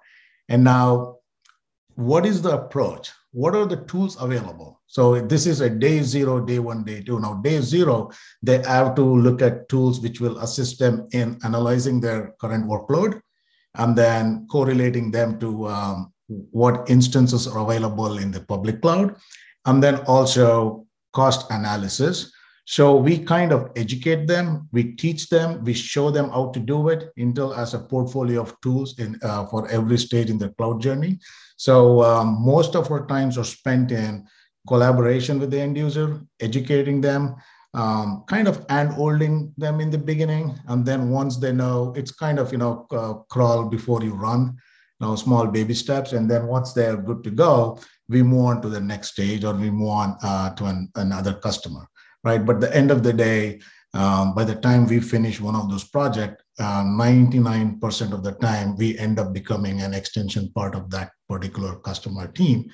And 0.49 0.63
now, 0.63 1.17
what 1.95 2.25
is 2.25 2.41
the 2.41 2.51
approach? 2.51 3.11
What 3.31 3.55
are 3.55 3.65
the 3.65 3.83
tools 3.85 4.17
available? 4.19 4.81
So 4.87 5.19
this 5.19 5.45
is 5.45 5.61
a 5.61 5.69
day 5.69 6.01
zero, 6.01 6.39
day 6.39 6.59
one, 6.59 6.83
day 6.83 7.01
two. 7.01 7.19
Now, 7.19 7.35
day 7.35 7.59
zero, 7.59 8.09
they 8.41 8.63
have 8.63 8.95
to 8.95 9.03
look 9.03 9.41
at 9.41 9.67
tools 9.69 9.99
which 9.99 10.21
will 10.21 10.37
assist 10.39 10.79
them 10.79 11.07
in 11.11 11.37
analyzing 11.43 11.99
their 11.99 12.33
current 12.39 12.65
workload 12.65 13.19
and 13.75 13.95
then 13.95 14.47
correlating 14.49 15.11
them 15.11 15.39
to 15.39 15.67
um, 15.67 16.13
what 16.27 16.89
instances 16.89 17.47
are 17.47 17.59
available 17.59 18.17
in 18.17 18.31
the 18.31 18.41
public 18.41 18.81
cloud, 18.81 19.15
and 19.65 19.83
then 19.83 19.97
also 20.07 20.85
cost 21.13 21.49
analysis. 21.51 22.31
So 22.69 22.97
we 22.97 23.19
kind 23.19 23.53
of 23.53 23.71
educate 23.77 24.27
them, 24.27 24.67
we 24.73 24.91
teach 24.95 25.29
them, 25.29 25.63
we 25.63 25.73
show 25.73 26.11
them 26.11 26.29
how 26.29 26.51
to 26.51 26.59
do 26.59 26.89
it. 26.89 27.15
Intel 27.17 27.55
has 27.55 27.73
a 27.73 27.79
portfolio 27.79 28.41
of 28.41 28.59
tools 28.59 28.99
in, 28.99 29.17
uh, 29.23 29.45
for 29.45 29.69
every 29.69 29.97
stage 29.97 30.29
in 30.29 30.37
the 30.37 30.49
cloud 30.49 30.81
journey. 30.81 31.17
So 31.55 32.03
um, 32.03 32.43
most 32.43 32.75
of 32.75 32.91
our 32.91 33.07
times 33.07 33.37
are 33.37 33.45
spent 33.45 33.93
in 33.93 34.27
collaboration 34.67 35.39
with 35.39 35.49
the 35.49 35.61
end 35.61 35.77
user, 35.77 36.19
educating 36.41 36.99
them, 36.99 37.37
um, 37.73 38.25
kind 38.27 38.49
of 38.49 38.65
hand 38.69 38.89
holding 38.89 39.53
them 39.57 39.79
in 39.79 39.89
the 39.89 39.97
beginning. 39.97 40.59
And 40.67 40.85
then 40.85 41.09
once 41.09 41.37
they 41.37 41.53
know, 41.53 41.93
it's 41.95 42.11
kind 42.11 42.37
of, 42.37 42.51
you 42.51 42.57
know, 42.57 42.85
uh, 42.91 43.13
crawl 43.29 43.69
before 43.69 44.03
you 44.03 44.13
run, 44.13 44.57
you 44.99 45.07
know, 45.07 45.15
small 45.15 45.47
baby 45.47 45.73
steps. 45.73 46.11
And 46.11 46.29
then 46.29 46.47
once 46.47 46.73
they're 46.73 46.97
good 46.97 47.23
to 47.23 47.31
go, 47.31 47.79
we 48.09 48.23
move 48.23 48.45
on 48.45 48.61
to 48.63 48.67
the 48.67 48.81
next 48.81 49.13
stage 49.13 49.45
or 49.45 49.53
we 49.53 49.71
move 49.71 49.89
on 49.89 50.17
uh, 50.21 50.53
to 50.55 50.65
an, 50.65 50.91
another 50.95 51.35
customer, 51.35 51.87
right? 52.23 52.45
But 52.45 52.59
the 52.59 52.75
end 52.75 52.91
of 52.91 53.03
the 53.03 53.13
day, 53.13 53.59
um, 53.93 54.35
by 54.35 54.43
the 54.43 54.55
time 54.55 54.85
we 54.85 54.99
finish 54.99 55.39
one 55.39 55.55
of 55.55 55.69
those 55.69 55.83
projects, 55.83 56.43
uh, 56.59 56.83
99% 56.83 58.13
of 58.13 58.23
the 58.23 58.33
time, 58.33 58.75
we 58.75 58.97
end 58.97 59.19
up 59.19 59.33
becoming 59.33 59.81
an 59.81 59.93
extension 59.93 60.51
part 60.53 60.75
of 60.75 60.89
that 60.91 61.11
particular 61.29 61.75
customer 61.77 62.27
team. 62.27 62.69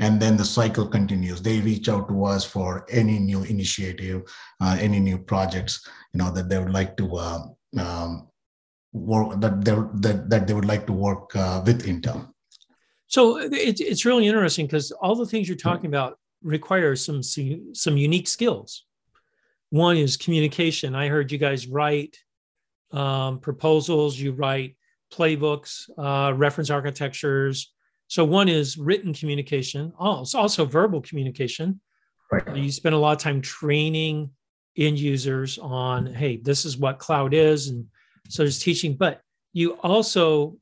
And 0.00 0.20
then 0.20 0.36
the 0.36 0.44
cycle 0.44 0.88
continues. 0.88 1.40
They 1.40 1.60
reach 1.60 1.88
out 1.88 2.08
to 2.08 2.24
us 2.24 2.44
for 2.44 2.84
any 2.90 3.20
new 3.20 3.44
initiative 3.44 4.22
uh, 4.60 4.76
any 4.80 4.98
new 4.98 5.18
projects 5.18 5.88
you 6.12 6.18
know 6.18 6.30
that 6.32 6.48
they 6.48 6.58
would 6.58 6.72
like 6.72 6.96
to 6.96 7.16
uh, 7.16 7.42
um, 7.78 8.28
work 8.92 9.40
that 9.40 9.64
they 9.64 9.74
that, 10.08 10.30
that 10.30 10.46
they 10.46 10.54
would 10.54 10.64
like 10.64 10.86
to 10.86 10.92
work 10.92 11.34
uh, 11.36 11.62
with 11.66 11.84
intel. 11.86 12.28
So 13.06 13.36
it's, 13.38 13.80
it's 13.80 14.04
really 14.04 14.26
interesting 14.26 14.66
because 14.66 14.90
all 14.92 15.14
the 15.14 15.26
things 15.26 15.48
you're 15.48 15.56
talking 15.56 15.86
about 15.86 16.18
require 16.44 16.94
some 16.94 17.22
some 17.22 17.96
unique 17.96 18.28
skills 18.28 18.84
one 19.70 19.96
is 19.96 20.16
communication 20.16 20.94
i 20.94 21.08
heard 21.08 21.32
you 21.32 21.38
guys 21.38 21.66
write 21.66 22.16
um, 22.92 23.40
proposals 23.40 24.18
you 24.18 24.32
write 24.32 24.76
playbooks 25.12 25.88
uh, 25.98 26.32
reference 26.34 26.70
architectures 26.70 27.74
so 28.08 28.24
one 28.24 28.48
is 28.48 28.76
written 28.76 29.14
communication, 29.14 29.92
also, 29.98 30.38
also 30.38 30.64
verbal 30.64 31.00
communication. 31.00 31.80
Right. 32.30 32.56
You 32.56 32.70
spend 32.70 32.94
a 32.94 32.98
lot 32.98 33.12
of 33.12 33.18
time 33.18 33.40
training 33.40 34.30
end 34.76 34.98
users 34.98 35.58
on, 35.58 36.06
hey, 36.06 36.36
this 36.36 36.64
is 36.64 36.76
what 36.76 36.98
cloud 36.98 37.32
is, 37.34 37.68
and 37.68 37.86
so 38.28 38.42
there's 38.42 38.58
teaching. 38.58 38.96
But 38.96 39.20
you 39.52 39.72
also 39.74 40.56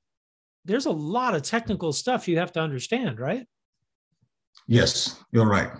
there's 0.64 0.86
a 0.86 0.90
lot 0.90 1.34
of 1.34 1.42
technical 1.42 1.92
stuff 1.92 2.28
you 2.28 2.38
have 2.38 2.52
to 2.52 2.60
understand, 2.60 3.18
right? 3.18 3.46
Yes, 4.66 5.20
you're 5.32 5.48
right. 5.48 5.70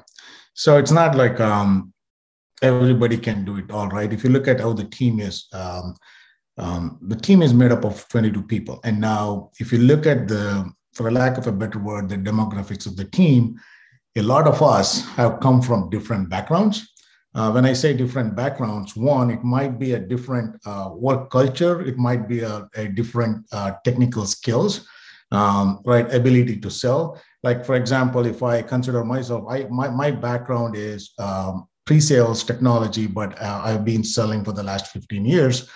So 0.54 0.76
it's 0.76 0.90
not 0.90 1.14
like 1.16 1.40
um, 1.40 1.92
everybody 2.62 3.16
can 3.16 3.44
do 3.44 3.56
it 3.56 3.70
all, 3.70 3.88
right? 3.88 4.12
If 4.12 4.24
you 4.24 4.30
look 4.30 4.48
at 4.48 4.60
how 4.60 4.72
the 4.72 4.84
team 4.84 5.20
is, 5.20 5.46
um, 5.52 5.94
um, 6.58 6.98
the 7.02 7.16
team 7.16 7.42
is 7.42 7.54
made 7.54 7.72
up 7.72 7.84
of 7.84 8.06
22 8.08 8.42
people, 8.42 8.80
and 8.84 9.00
now 9.00 9.50
if 9.58 9.72
you 9.72 9.78
look 9.78 10.06
at 10.06 10.28
the 10.28 10.70
for 10.92 11.10
lack 11.10 11.38
of 11.38 11.46
a 11.46 11.52
better 11.52 11.78
word, 11.78 12.08
the 12.08 12.16
demographics 12.16 12.86
of 12.86 12.96
the 12.96 13.04
team, 13.06 13.58
a 14.16 14.22
lot 14.22 14.46
of 14.46 14.60
us 14.62 15.06
have 15.16 15.40
come 15.40 15.62
from 15.62 15.88
different 15.88 16.28
backgrounds. 16.28 16.86
Uh, 17.34 17.50
when 17.50 17.64
I 17.64 17.72
say 17.72 17.94
different 17.94 18.36
backgrounds, 18.36 18.94
one, 18.94 19.30
it 19.30 19.42
might 19.42 19.78
be 19.78 19.94
a 19.94 19.98
different 19.98 20.60
uh, 20.66 20.90
work 20.92 21.30
culture, 21.30 21.80
it 21.80 21.96
might 21.96 22.28
be 22.28 22.40
a, 22.40 22.68
a 22.74 22.88
different 22.88 23.46
uh, 23.52 23.72
technical 23.84 24.26
skills, 24.26 24.86
um, 25.30 25.80
right? 25.86 26.12
Ability 26.12 26.60
to 26.60 26.70
sell. 26.70 27.18
Like, 27.42 27.64
for 27.64 27.74
example, 27.74 28.26
if 28.26 28.42
I 28.42 28.62
consider 28.62 29.04
myself, 29.04 29.44
I, 29.48 29.64
my, 29.64 29.90
my 29.90 30.10
background 30.10 30.76
is 30.76 31.12
um, 31.18 31.66
pre 31.84 32.00
sales 32.00 32.44
technology, 32.44 33.06
but 33.06 33.40
uh, 33.40 33.62
I've 33.64 33.84
been 33.84 34.04
selling 34.04 34.44
for 34.44 34.52
the 34.52 34.62
last 34.62 34.88
15 34.88 35.24
years. 35.24 35.68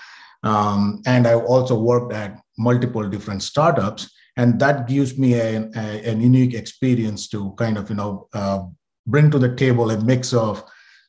Um, 0.42 1.02
and 1.06 1.26
I've 1.26 1.44
also 1.44 1.78
worked 1.78 2.12
at 2.12 2.40
multiple 2.56 3.08
different 3.08 3.42
startups 3.42 4.11
and 4.37 4.61
that 4.61 4.87
gives 4.87 5.18
me 5.18 5.35
a, 5.35 5.68
a, 5.75 6.11
an 6.11 6.20
unique 6.20 6.54
experience 6.54 7.28
to 7.28 7.52
kind 7.52 7.78
of 7.78 7.88
you 7.90 7.96
know 7.96 8.28
uh, 8.35 8.64
bring 9.06 9.30
to 9.30 9.38
the 9.38 9.54
table 9.56 9.90
a 9.90 10.00
mix 10.00 10.32
of 10.32 10.62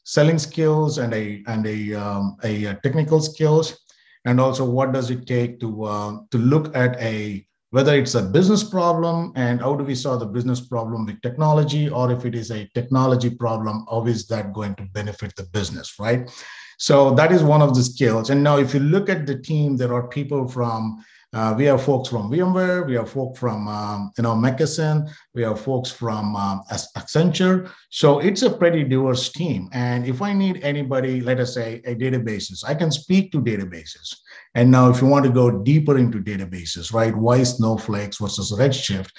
selling 0.03 0.39
skills 0.39 0.97
and 0.97 1.13
a 1.13 1.43
and 1.47 1.65
a, 1.67 1.93
um, 1.93 2.37
a 2.43 2.73
technical 2.83 3.19
skills 3.19 3.77
and 4.25 4.39
also 4.39 4.63
what 4.63 4.93
does 4.93 5.09
it 5.09 5.25
take 5.27 5.59
to 5.59 5.83
uh, 5.83 6.17
to 6.31 6.37
look 6.37 6.75
at 6.75 6.99
a 7.01 7.45
whether 7.71 7.95
it's 7.95 8.15
a 8.15 8.21
business 8.21 8.63
problem 8.63 9.33
and 9.35 9.59
how 9.59 9.75
do 9.75 9.83
we 9.83 9.95
solve 9.95 10.19
the 10.19 10.25
business 10.25 10.61
problem 10.61 11.05
with 11.05 11.21
technology 11.21 11.89
or 11.89 12.11
if 12.11 12.25
it 12.25 12.35
is 12.35 12.51
a 12.51 12.69
technology 12.73 13.29
problem 13.29 13.85
how 13.89 14.05
is 14.05 14.27
that 14.27 14.53
going 14.53 14.75
to 14.75 14.83
benefit 14.93 15.35
the 15.35 15.43
business 15.51 15.95
right 15.99 16.29
so 16.77 17.13
that 17.15 17.31
is 17.31 17.43
one 17.43 17.61
of 17.61 17.75
the 17.75 17.83
skills 17.83 18.29
and 18.29 18.41
now 18.41 18.57
if 18.57 18.73
you 18.73 18.79
look 18.79 19.09
at 19.09 19.25
the 19.25 19.37
team 19.37 19.75
there 19.75 19.93
are 19.93 20.07
people 20.07 20.47
from 20.47 21.03
uh, 21.33 21.53
we 21.57 21.65
have 21.65 21.83
folks 21.83 22.07
from 22.07 22.31
VMware, 22.31 22.87
we 22.87 22.95
have 22.95 23.09
folks 23.09 23.37
from 23.37 23.67
um, 23.67 24.11
you 24.17 24.23
know 24.23 24.33
McKesson, 24.33 25.09
we 25.35 25.43
have 25.43 25.59
folks 25.59 25.91
from 25.91 26.35
um, 26.35 26.63
Accenture. 26.71 27.69
So 27.89 28.19
it's 28.19 28.43
a 28.43 28.49
pretty 28.49 28.85
diverse 28.85 29.29
team. 29.29 29.67
And 29.73 30.07
if 30.07 30.21
I 30.21 30.31
need 30.31 30.63
anybody, 30.63 31.19
let 31.19 31.39
us 31.41 31.53
say 31.53 31.81
a 31.85 31.95
databases, 31.95 32.63
I 32.65 32.75
can 32.75 32.91
speak 32.91 33.33
to 33.33 33.41
databases. 33.41 34.15
And 34.57 34.71
now, 34.71 34.89
if 34.89 35.01
you 35.01 35.07
want 35.07 35.23
to 35.23 35.31
go 35.31 35.51
deeper 35.51 35.99
into 35.99 36.17
databases, 36.17 36.91
right? 36.91 37.15
Why 37.15 37.43
Snowflakes 37.43 38.17
versus 38.17 38.51
Redshift? 38.51 39.11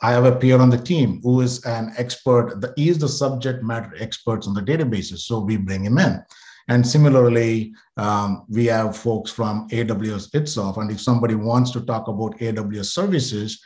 I 0.00 0.12
have 0.12 0.24
a 0.24 0.36
peer 0.36 0.60
on 0.60 0.70
the 0.70 0.78
team 0.78 1.20
who 1.24 1.40
is 1.40 1.64
an 1.64 1.92
expert. 1.98 2.64
He 2.76 2.88
is 2.88 2.98
the 2.98 3.08
subject 3.08 3.64
matter 3.64 3.92
experts 3.98 4.46
on 4.46 4.54
the 4.54 4.62
databases, 4.62 5.18
so 5.18 5.40
we 5.40 5.56
bring 5.56 5.84
him 5.84 5.98
in. 5.98 6.22
And 6.68 6.86
similarly, 6.86 7.72
um, 7.96 8.44
we 8.48 8.66
have 8.66 8.96
folks 8.96 9.32
from 9.32 9.68
AWS 9.70 10.32
itself. 10.32 10.76
And 10.76 10.92
if 10.92 11.00
somebody 11.00 11.34
wants 11.34 11.72
to 11.72 11.80
talk 11.80 12.06
about 12.06 12.38
AWS 12.38 12.92
services, 12.92 13.60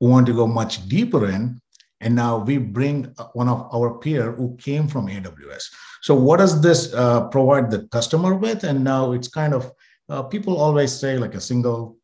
want 0.00 0.26
to 0.26 0.34
go 0.34 0.48
much 0.48 0.88
deeper 0.88 1.30
in. 1.30 1.60
And 2.00 2.16
now 2.16 2.38
we 2.38 2.58
bring 2.58 3.14
one 3.34 3.48
of 3.48 3.68
our 3.72 3.98
peer 3.98 4.32
who 4.32 4.56
came 4.56 4.88
from 4.88 5.06
AWS. 5.06 5.62
So 6.02 6.16
what 6.16 6.38
does 6.38 6.60
this 6.60 6.92
uh, 6.92 7.28
provide 7.28 7.70
the 7.70 7.86
customer 7.92 8.34
with? 8.34 8.64
And 8.64 8.82
now 8.82 9.12
it's 9.12 9.28
kind 9.28 9.54
of, 9.54 9.70
uh, 10.08 10.22
people 10.22 10.56
always 10.56 10.92
say 10.92 11.18
like 11.18 11.34
a 11.34 11.40
single 11.40 11.96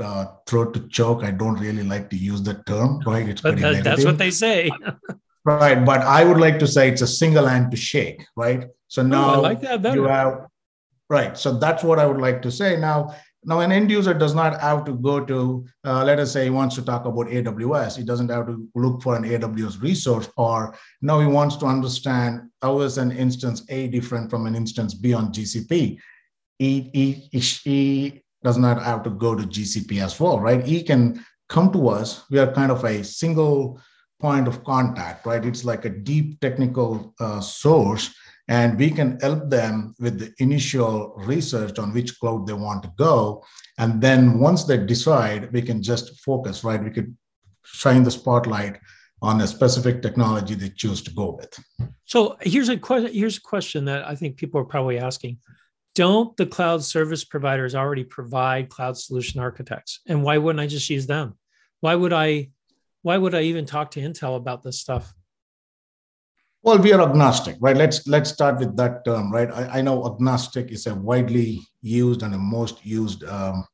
uh, 0.00 0.26
throat 0.46 0.74
to 0.74 0.88
choke. 0.88 1.22
I 1.22 1.30
don't 1.30 1.58
really 1.58 1.82
like 1.82 2.08
to 2.10 2.16
use 2.16 2.42
the 2.42 2.54
term, 2.66 3.00
right? 3.06 3.28
It's 3.28 3.40
but 3.40 3.58
that, 3.58 3.84
that's 3.84 4.04
what 4.04 4.18
they 4.18 4.30
say. 4.30 4.70
right. 5.44 5.84
But 5.84 6.00
I 6.00 6.24
would 6.24 6.38
like 6.38 6.58
to 6.60 6.66
say 6.66 6.88
it's 6.88 7.02
a 7.02 7.06
single 7.06 7.46
hand 7.46 7.70
to 7.70 7.76
shake, 7.76 8.24
right? 8.36 8.66
So 8.88 9.02
now 9.02 9.36
oh, 9.36 9.40
like 9.40 9.60
that 9.60 9.94
you 9.94 10.04
have 10.04 10.46
right. 11.08 11.36
So 11.36 11.58
that's 11.58 11.84
what 11.84 11.98
I 11.98 12.06
would 12.06 12.20
like 12.20 12.40
to 12.42 12.50
say. 12.50 12.76
Now, 12.76 13.14
now 13.44 13.60
an 13.60 13.72
end 13.72 13.90
user 13.90 14.14
does 14.14 14.34
not 14.34 14.60
have 14.60 14.84
to 14.84 14.94
go 14.94 15.24
to, 15.24 15.66
uh, 15.84 16.04
let 16.04 16.18
us 16.18 16.32
say 16.32 16.44
he 16.44 16.50
wants 16.50 16.76
to 16.76 16.82
talk 16.82 17.04
about 17.06 17.26
AWS. 17.26 17.96
He 17.96 18.04
doesn't 18.04 18.30
have 18.30 18.46
to 18.46 18.66
look 18.74 19.02
for 19.02 19.16
an 19.16 19.24
AWS 19.24 19.82
resource, 19.82 20.30
or 20.36 20.76
now 21.02 21.20
he 21.20 21.26
wants 21.26 21.56
to 21.56 21.66
understand 21.66 22.42
how 22.62 22.80
is 22.80 22.98
an 22.98 23.10
instance 23.10 23.64
A 23.68 23.88
different 23.88 24.30
from 24.30 24.46
an 24.46 24.54
instance 24.54 24.94
B 24.94 25.12
on 25.12 25.32
GCP. 25.32 25.98
He, 26.62 26.90
he, 27.32 27.38
he 27.64 28.22
does 28.44 28.56
not 28.56 28.80
have 28.82 29.02
to 29.02 29.10
go 29.10 29.34
to 29.34 29.42
GCP 29.42 30.00
as 30.00 30.18
well, 30.20 30.38
right? 30.38 30.64
He 30.64 30.82
can 30.84 31.24
come 31.48 31.72
to 31.72 31.88
us. 31.88 32.22
We 32.30 32.38
are 32.38 32.52
kind 32.52 32.70
of 32.70 32.84
a 32.84 33.02
single 33.02 33.80
point 34.20 34.46
of 34.46 34.62
contact, 34.62 35.26
right? 35.26 35.44
It's 35.44 35.64
like 35.64 35.84
a 35.84 35.90
deep 35.90 36.40
technical 36.40 37.14
uh, 37.18 37.40
source, 37.40 38.14
and 38.46 38.78
we 38.78 38.90
can 38.90 39.18
help 39.20 39.50
them 39.50 39.94
with 39.98 40.20
the 40.20 40.32
initial 40.38 41.14
research 41.16 41.80
on 41.80 41.92
which 41.92 42.18
cloud 42.20 42.46
they 42.46 42.52
want 42.52 42.84
to 42.84 42.92
go. 42.96 43.42
And 43.78 44.00
then 44.00 44.38
once 44.38 44.62
they 44.62 44.78
decide, 44.78 45.52
we 45.52 45.62
can 45.62 45.82
just 45.82 46.22
focus, 46.24 46.62
right? 46.62 46.82
We 46.82 46.90
could 46.90 47.16
shine 47.64 48.04
the 48.04 48.10
spotlight 48.12 48.78
on 49.20 49.40
a 49.40 49.48
specific 49.48 50.00
technology 50.00 50.54
they 50.54 50.70
choose 50.70 51.02
to 51.02 51.12
go 51.12 51.38
with. 51.38 51.52
So 52.04 52.36
here's 52.40 52.68
a. 52.68 52.78
Here's 53.12 53.38
a 53.38 53.40
question 53.40 53.84
that 53.86 54.06
I 54.06 54.14
think 54.14 54.36
people 54.36 54.60
are 54.60 54.64
probably 54.64 54.98
asking: 54.98 55.38
Don't 55.94 56.36
the 56.36 56.46
cloud 56.46 56.82
service 56.82 57.24
providers 57.24 57.74
already 57.74 58.04
provide 58.04 58.70
cloud 58.70 58.96
solution 58.96 59.40
architects? 59.40 60.00
And 60.06 60.22
why 60.22 60.38
wouldn't 60.38 60.60
I 60.60 60.66
just 60.66 60.88
use 60.88 61.06
them? 61.06 61.36
Why 61.80 61.94
would 61.94 62.12
I? 62.12 62.50
Why 63.02 63.18
would 63.18 63.34
I 63.34 63.42
even 63.42 63.66
talk 63.66 63.90
to 63.92 64.00
Intel 64.00 64.36
about 64.36 64.62
this 64.62 64.78
stuff? 64.78 65.12
Well, 66.62 66.78
we 66.78 66.92
are 66.92 67.02
agnostic, 67.02 67.56
right? 67.60 67.76
Let's 67.76 68.06
let's 68.06 68.30
start 68.30 68.60
with 68.60 68.76
that 68.76 69.04
term, 69.04 69.32
right? 69.32 69.50
I, 69.50 69.78
I 69.78 69.82
know 69.82 70.06
agnostic 70.06 70.70
is 70.70 70.86
a 70.86 70.94
widely 70.94 71.60
used 71.82 72.22
and 72.22 72.34
a 72.34 72.38
most 72.38 72.86
used 72.86 73.24
um, 73.24 73.66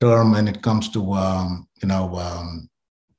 term 0.00 0.32
when 0.32 0.46
it 0.46 0.62
comes 0.62 0.88
to 0.90 1.12
um, 1.14 1.66
you 1.82 1.88
know 1.88 2.14
um, 2.16 2.70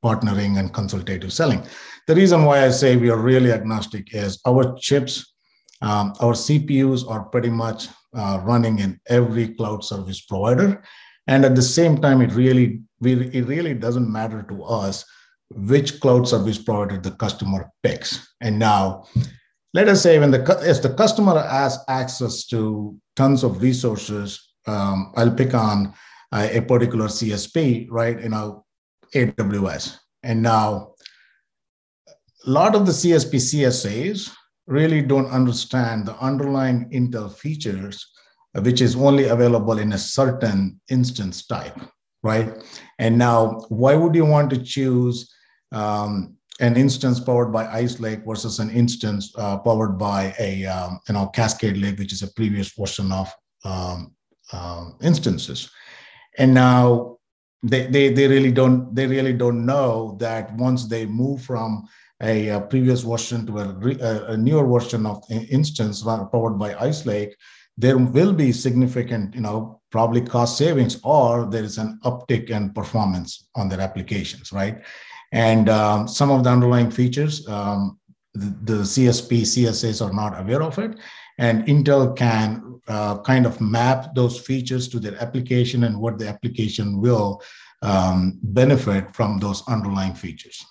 partnering 0.03 0.57
and 0.57 0.73
consultative 0.73 1.33
selling. 1.33 1.61
The 2.07 2.15
reason 2.15 2.45
why 2.45 2.65
I 2.65 2.69
say 2.69 2.95
we 2.95 3.09
are 3.09 3.19
really 3.19 3.51
agnostic 3.51 4.15
is 4.15 4.39
our 4.47 4.75
chips, 4.79 5.33
um, 5.81 6.13
our 6.19 6.33
CPUs 6.33 7.09
are 7.09 7.23
pretty 7.23 7.49
much 7.49 7.87
uh, 8.13 8.41
running 8.43 8.79
in 8.79 8.99
every 9.07 9.49
cloud 9.55 9.83
service 9.83 10.21
provider. 10.21 10.83
And 11.27 11.45
at 11.45 11.55
the 11.55 11.61
same 11.61 12.01
time, 12.01 12.21
it 12.21 12.33
really, 12.33 12.81
we, 12.99 13.13
it 13.29 13.45
really 13.45 13.73
doesn't 13.73 14.11
matter 14.11 14.43
to 14.49 14.63
us 14.63 15.05
which 15.51 15.99
cloud 15.99 16.27
service 16.27 16.57
provider 16.57 16.99
the 16.99 17.11
customer 17.11 17.69
picks. 17.83 18.33
And 18.41 18.59
now, 18.59 19.05
let 19.73 19.87
us 19.87 20.01
say 20.01 20.17
when 20.17 20.31
the 20.31 20.41
if 20.63 20.81
the 20.81 20.93
customer 20.93 21.39
has 21.41 21.77
access 21.87 22.45
to 22.47 22.99
tons 23.15 23.43
of 23.43 23.61
resources, 23.61 24.53
um, 24.65 25.11
I'll 25.15 25.33
pick 25.33 25.53
on 25.53 25.93
uh, 26.31 26.47
a 26.51 26.61
particular 26.61 27.07
CSP, 27.07 27.87
right? 27.89 28.19
You 28.19 28.29
know, 28.29 28.65
AWS. 29.13 29.99
And 30.23 30.41
now, 30.41 30.93
a 32.45 32.49
lot 32.49 32.75
of 32.75 32.85
the 32.85 32.91
CSP 32.91 33.35
CSAs 33.35 34.31
really 34.69 35.01
don't 35.01 35.25
understand 35.31 36.05
the 36.05 36.15
underlying 36.17 36.89
Intel 36.91 37.33
features, 37.33 38.05
which 38.61 38.81
is 38.81 38.95
only 38.95 39.27
available 39.27 39.79
in 39.79 39.93
a 39.93 39.97
certain 39.97 40.79
instance 40.89 41.45
type, 41.45 41.77
right? 42.21 42.53
And 42.99 43.17
now, 43.17 43.65
why 43.69 43.95
would 43.95 44.13
you 44.13 44.25
want 44.25 44.51
to 44.51 44.63
choose 44.63 45.33
um, 45.71 46.35
an 46.59 46.77
instance 46.77 47.19
powered 47.19 47.51
by 47.51 47.65
Ice 47.67 47.99
Lake 47.99 48.19
versus 48.27 48.59
an 48.59 48.69
instance 48.69 49.33
uh, 49.37 49.57
powered 49.57 49.97
by 49.97 50.35
a 50.39 50.65
um, 50.65 50.99
you 51.07 51.13
know 51.15 51.27
Cascade 51.27 51.77
Lake, 51.77 51.97
which 51.97 52.13
is 52.13 52.21
a 52.21 52.31
previous 52.33 52.71
version 52.77 53.11
of 53.11 53.31
um, 53.65 54.13
um 54.53 54.97
instances? 55.01 55.69
And 56.37 56.53
now 56.53 57.17
they, 57.63 57.87
they, 57.87 58.13
they 58.13 58.27
really 58.27 58.51
don't 58.51 58.93
they 58.93 59.07
really 59.07 59.33
don't 59.33 59.65
know 59.65 60.15
that 60.19 60.53
once 60.55 60.87
they 60.87 61.05
move 61.05 61.41
from 61.41 61.87
a, 62.21 62.49
a 62.49 62.61
previous 62.61 63.01
version 63.01 63.45
to 63.47 63.59
a, 63.59 64.33
a, 64.33 64.37
newer 64.37 64.67
version 64.67 65.05
of 65.05 65.23
instance 65.29 66.03
powered 66.03 66.59
by 66.59 66.75
Ice 66.75 67.05
Lake, 67.05 67.35
there 67.77 67.97
will 67.97 68.33
be 68.33 68.51
significant, 68.51 69.33
you 69.33 69.41
know, 69.41 69.81
probably 69.89 70.21
cost 70.21 70.57
savings, 70.57 70.99
or 71.03 71.45
there 71.45 71.63
is 71.63 71.77
an 71.77 71.99
uptick 72.03 72.49
in 72.49 72.71
performance 72.73 73.47
on 73.55 73.69
their 73.69 73.79
applications, 73.79 74.51
right? 74.51 74.83
And 75.31 75.69
um, 75.69 76.07
some 76.07 76.29
of 76.29 76.43
the 76.43 76.49
underlying 76.49 76.91
features, 76.91 77.47
um, 77.47 77.97
the, 78.33 78.73
the, 78.73 78.81
CSP, 78.83 79.41
CSAs 79.41 80.05
are 80.05 80.13
not 80.13 80.39
aware 80.39 80.61
of 80.61 80.77
it, 80.77 80.97
and 81.37 81.65
Intel 81.67 82.15
can 82.15 82.81
uh, 82.87 83.19
kind 83.21 83.45
of 83.45 83.61
map 83.61 84.13
those 84.13 84.39
features 84.39 84.87
to 84.89 84.99
their 84.99 85.15
application 85.21 85.85
and 85.85 85.99
what 85.99 86.17
the 86.17 86.27
application 86.27 86.99
will 86.99 87.41
um, 87.81 88.39
benefit 88.43 89.15
from 89.15 89.39
those 89.39 89.65
underlying 89.67 90.13
features. 90.13 90.65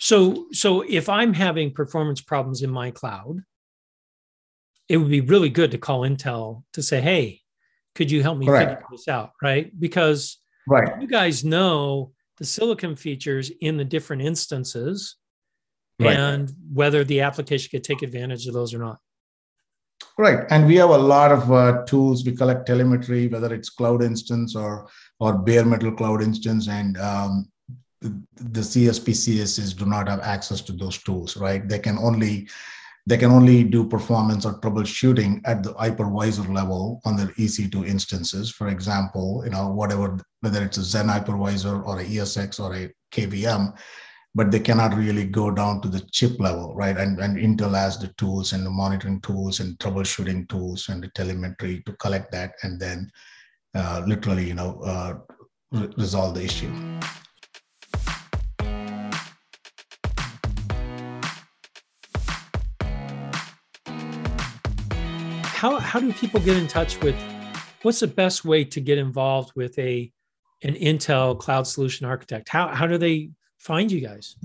So, 0.00 0.46
so 0.52 0.82
if 0.82 1.08
I'm 1.08 1.34
having 1.34 1.72
performance 1.72 2.20
problems 2.20 2.62
in 2.62 2.70
my 2.70 2.90
cloud, 2.90 3.42
it 4.88 4.96
would 4.96 5.10
be 5.10 5.20
really 5.20 5.50
good 5.50 5.72
to 5.72 5.78
call 5.78 6.00
Intel 6.00 6.64
to 6.72 6.82
say, 6.82 7.00
"Hey, 7.00 7.42
could 7.94 8.10
you 8.10 8.22
help 8.22 8.38
me 8.38 8.46
Correct. 8.46 8.70
figure 8.70 8.86
this 8.90 9.08
out?" 9.08 9.32
Right? 9.42 9.78
Because 9.78 10.38
right. 10.66 11.00
you 11.00 11.08
guys 11.08 11.44
know 11.44 12.12
the 12.38 12.44
silicon 12.44 12.96
features 12.96 13.50
in 13.60 13.76
the 13.76 13.84
different 13.84 14.22
instances 14.22 15.16
right. 16.00 16.16
and 16.16 16.52
whether 16.72 17.04
the 17.04 17.20
application 17.20 17.68
could 17.70 17.84
take 17.84 18.02
advantage 18.02 18.46
of 18.46 18.54
those 18.54 18.72
or 18.72 18.78
not. 18.78 18.98
Right. 20.16 20.46
And 20.50 20.66
we 20.66 20.76
have 20.76 20.90
a 20.90 20.98
lot 20.98 21.32
of 21.32 21.52
uh, 21.52 21.84
tools. 21.84 22.24
We 22.24 22.34
collect 22.34 22.66
telemetry, 22.66 23.28
whether 23.28 23.52
it's 23.52 23.70
cloud 23.70 24.02
instance 24.02 24.54
or, 24.56 24.88
or 25.20 25.38
bare 25.38 25.64
metal 25.64 25.92
cloud 25.92 26.22
instance. 26.22 26.68
And 26.68 26.96
um, 26.98 27.50
the 28.00 28.60
CSP 28.60 29.12
CSAs 29.12 29.76
do 29.76 29.84
not 29.84 30.08
have 30.08 30.20
access 30.20 30.60
to 30.62 30.72
those 30.72 30.98
tools, 30.98 31.36
right? 31.36 31.68
They 31.68 31.78
can 31.78 31.98
only 31.98 32.48
they 33.08 33.16
can 33.16 33.30
only 33.30 33.64
do 33.64 33.88
performance 33.88 34.44
or 34.44 34.60
troubleshooting 34.60 35.40
at 35.46 35.62
the 35.62 35.72
hypervisor 35.74 36.46
level 36.52 37.00
on 37.06 37.16
their 37.16 37.28
EC2 37.38 37.86
instances. 37.86 38.50
For 38.50 38.68
example, 38.68 39.40
you 39.46 39.50
know, 39.50 39.68
whatever, 39.68 40.18
whether 40.42 40.62
it's 40.62 40.76
a 40.76 40.82
Xen 40.82 41.08
hypervisor 41.08 41.86
or 41.86 42.00
a 42.00 42.04
ESX 42.04 42.60
or 42.60 42.76
a 42.76 42.92
KVM, 43.10 43.74
but 44.34 44.50
they 44.50 44.60
cannot 44.60 44.94
really 44.94 45.24
go 45.24 45.50
down 45.50 45.80
to 45.80 45.88
the 45.88 46.00
chip 46.12 46.38
level, 46.38 46.74
right? 46.74 46.98
And, 46.98 47.18
and 47.18 47.38
Intel 47.38 47.74
has 47.74 47.98
the 47.98 48.08
tools 48.18 48.52
and 48.52 48.64
the 48.64 48.70
monitoring 48.70 49.22
tools 49.22 49.60
and 49.60 49.78
troubleshooting 49.78 50.46
tools 50.50 50.90
and 50.90 51.02
the 51.02 51.08
telemetry 51.14 51.82
to 51.86 51.94
collect 51.94 52.30
that 52.32 52.52
and 52.62 52.78
then 52.78 53.10
uh, 53.74 54.02
literally, 54.06 54.46
you 54.46 54.54
know, 54.54 54.82
uh, 54.82 55.14
re- 55.72 55.92
resolve 55.96 56.34
the 56.34 56.44
issue. 56.44 56.70
How, 65.58 65.80
how 65.80 65.98
do 65.98 66.12
people 66.12 66.38
get 66.38 66.56
in 66.56 66.68
touch 66.68 67.00
with 67.02 67.16
what's 67.82 67.98
the 67.98 68.06
best 68.06 68.44
way 68.44 68.62
to 68.66 68.80
get 68.80 68.96
involved 68.96 69.50
with 69.56 69.76
a 69.76 70.12
an 70.62 70.74
Intel 70.74 71.36
cloud 71.36 71.66
solution 71.66 72.06
architect? 72.06 72.48
How, 72.48 72.68
how 72.68 72.86
do 72.86 72.96
they 72.96 73.30
find 73.56 73.90
you 73.90 74.00
guys? 74.00 74.36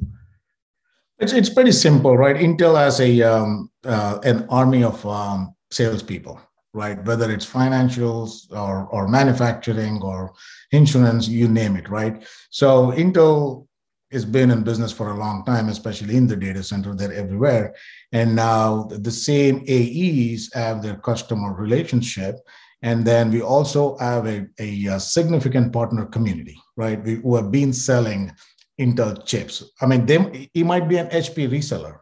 It's, 1.19 1.31
it's 1.31 1.51
pretty 1.51 1.71
simple, 1.71 2.17
right? 2.17 2.35
Intel 2.35 2.75
has 2.79 2.99
a 2.99 3.21
um, 3.21 3.69
uh, 3.85 4.21
an 4.23 4.47
army 4.49 4.83
of 4.83 5.05
um, 5.05 5.53
salespeople, 5.69 6.41
right? 6.73 7.05
Whether 7.05 7.31
it's 7.31 7.45
financials 7.45 8.51
or, 8.51 8.87
or 8.87 9.07
manufacturing 9.07 10.01
or 10.01 10.33
insurance, 10.71 11.27
you 11.27 11.47
name 11.47 11.75
it, 11.75 11.89
right? 11.89 12.25
So 12.49 12.91
Intel 12.93 13.67
has 14.13 14.25
been 14.25 14.51
in 14.51 14.63
business 14.63 14.91
for 14.91 15.11
a 15.11 15.17
long 15.17 15.43
time, 15.45 15.69
especially 15.69 16.15
in 16.15 16.27
the 16.27 16.35
data 16.35 16.63
center. 16.63 16.95
They're 16.95 17.13
everywhere. 17.13 17.75
And 18.11 18.35
now 18.35 18.83
the 18.83 19.11
same 19.11 19.63
AEs 19.67 20.51
have 20.53 20.81
their 20.81 20.95
customer 20.95 21.53
relationship. 21.53 22.35
And 22.81 23.05
then 23.05 23.31
we 23.31 23.41
also 23.41 23.97
have 23.97 24.27
a, 24.27 24.47
a, 24.59 24.99
significant 24.99 25.71
partner 25.71 26.05
community, 26.05 26.57
right? 26.75 27.01
We, 27.03 27.21
have 27.35 27.51
been 27.51 27.71
selling 27.71 28.31
Intel 28.79 29.25
chips. 29.25 29.63
I 29.81 29.85
mean, 29.85 30.05
they, 30.05 30.49
he 30.53 30.63
might 30.63 30.89
be 30.89 30.97
an 30.97 31.07
HP 31.07 31.49
reseller, 31.49 31.99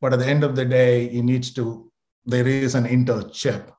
but 0.00 0.12
at 0.12 0.18
the 0.18 0.26
end 0.26 0.42
of 0.42 0.56
the 0.56 0.64
day, 0.64 1.08
he 1.08 1.22
needs 1.22 1.52
to, 1.54 1.90
there 2.26 2.48
is 2.48 2.74
an 2.74 2.84
Intel 2.84 3.32
chip 3.32 3.70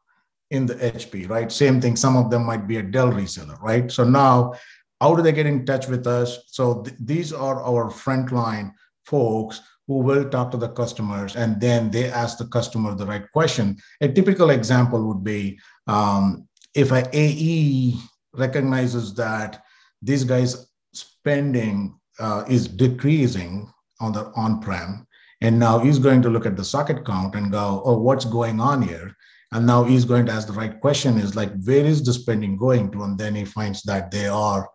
in 0.52 0.66
the 0.66 0.76
HP, 0.76 1.30
right? 1.30 1.52
Same 1.52 1.80
thing. 1.80 1.96
Some 1.96 2.18
of 2.18 2.32
them 2.32 2.46
might 2.46 2.68
be 2.68 2.78
a 2.78 2.84
Dell 2.84 3.12
reseller, 3.12 3.60
right? 3.62 3.92
So 3.92 4.04
now, 4.04 4.54
how 5.00 5.16
do 5.16 5.22
they 5.22 5.32
get 5.32 5.46
in 5.46 5.66
touch 5.66 5.88
with 5.88 6.06
us? 6.08 6.40
So 6.48 6.82
th- 6.82 6.98
these 7.00 7.32
are 7.32 7.62
our 7.64 7.90
frontline 7.90 8.74
folks 9.06 9.62
who 9.88 10.00
will 10.00 10.30
talk 10.30 10.52
to 10.52 10.58
the 10.58 10.70
customers 10.70 11.36
and 11.36 11.60
then 11.60 11.90
they 11.90 12.12
ask 12.12 12.38
the 12.38 12.48
customer 12.48 12.94
the 12.94 13.06
right 13.06 13.32
question. 13.32 13.78
A 14.02 14.08
typical 14.08 14.52
example 14.52 15.08
would 15.08 15.24
be 15.24 15.60
um, 15.88 16.48
if 16.76 16.92
an 16.92 17.08
AE 17.14 17.96
recognizes 18.34 19.14
that 19.16 19.64
these 20.02 20.24
guys 20.24 20.68
spending 20.94 22.00
uh, 22.20 22.44
is 22.48 22.68
decreasing 22.68 23.72
on 24.00 24.12
the 24.12 24.32
on-prem. 24.36 25.08
And 25.42 25.58
now 25.58 25.80
he's 25.80 26.00
going 26.00 26.22
to 26.22 26.30
look 26.30 26.46
at 26.46 26.58
the 26.58 26.66
socket 26.66 27.06
count 27.06 27.36
and 27.36 27.52
go, 27.52 27.82
oh, 27.86 27.98
what's 27.98 28.26
going 28.26 28.60
on 28.60 28.82
here? 28.82 29.16
And 29.52 29.66
now 29.66 29.84
he's 29.84 30.06
going 30.06 30.26
to 30.28 30.32
ask 30.32 30.48
the 30.48 30.54
right 30.54 30.80
question 30.80 31.18
is 31.18 31.36
like, 31.36 31.52
where 31.64 31.86
is 31.86 32.04
the 32.04 32.14
spending 32.14 32.58
going 32.58 32.92
to? 32.92 33.04
And 33.04 33.18
then 33.18 33.34
he 33.34 33.46
finds 33.46 33.82
that 33.84 34.12
they 34.12 34.28
are 34.28 34.70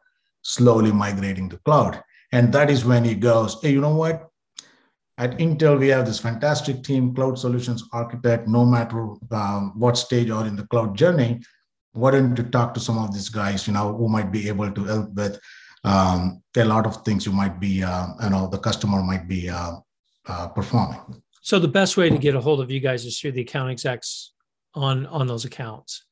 slowly 0.45 0.93
migrating 0.93 1.49
to 1.49 1.59
cloud. 1.65 2.03
And 2.33 2.53
that 2.53 2.71
is 2.71 2.85
when 2.85 3.05
he 3.05 3.15
goes, 3.15 3.59
hey, 3.63 3.73
you 3.73 3.81
know 3.81 3.95
what? 3.95 4.29
At 5.17 5.39
Intel, 5.39 5.79
we 5.79 5.89
have 5.89 6.07
this 6.07 6.19
fantastic 6.19 6.83
team, 6.83 7.15
cloud 7.15 7.39
solutions 7.39 7.85
architect, 7.93 8.49
no 8.49 8.65
matter 8.65 9.15
um, 9.31 9.73
what 9.77 9.97
stage 9.97 10.31
or 10.31 10.47
in 10.47 10.57
the 10.57 10.67
cloud 10.67 10.97
journey. 10.97 11.41
why 11.93 12.11
don't 12.11 12.37
you 12.37 12.45
talk 12.45 12.75
to 12.75 12.81
some 12.81 12.99
of 12.99 13.15
these 13.15 13.29
guys, 13.29 13.69
you 13.69 13.73
know, 13.73 13.97
who 13.97 14.09
might 14.09 14.33
be 14.33 14.49
able 14.49 14.71
to 14.71 14.85
help 14.85 15.13
with 15.15 15.39
um, 15.85 16.43
a 16.57 16.65
lot 16.65 16.87
of 16.87 17.05
things 17.05 17.25
you 17.25 17.33
might 17.33 17.61
be, 17.61 17.83
uh, 17.85 18.07
you 18.25 18.31
know, 18.31 18.49
the 18.49 18.59
customer 18.59 19.01
might 19.03 19.29
be 19.29 19.49
uh, 19.49 19.77
uh, 20.27 20.49
performing. 20.49 21.01
So 21.41 21.59
the 21.59 21.69
best 21.69 21.97
way 21.97 22.11
to 22.11 22.19
get 22.19 22.35
a 22.35 22.41
hold 22.41 22.61
of 22.61 22.71
you 22.71 22.81
guys 22.81 23.05
is 23.05 23.21
through 23.21 23.33
the 23.33 23.43
account 23.43 23.71
execs 23.71 24.33
on 24.75 25.07
on 25.07 25.27
those 25.27 25.45
accounts, 25.45 26.05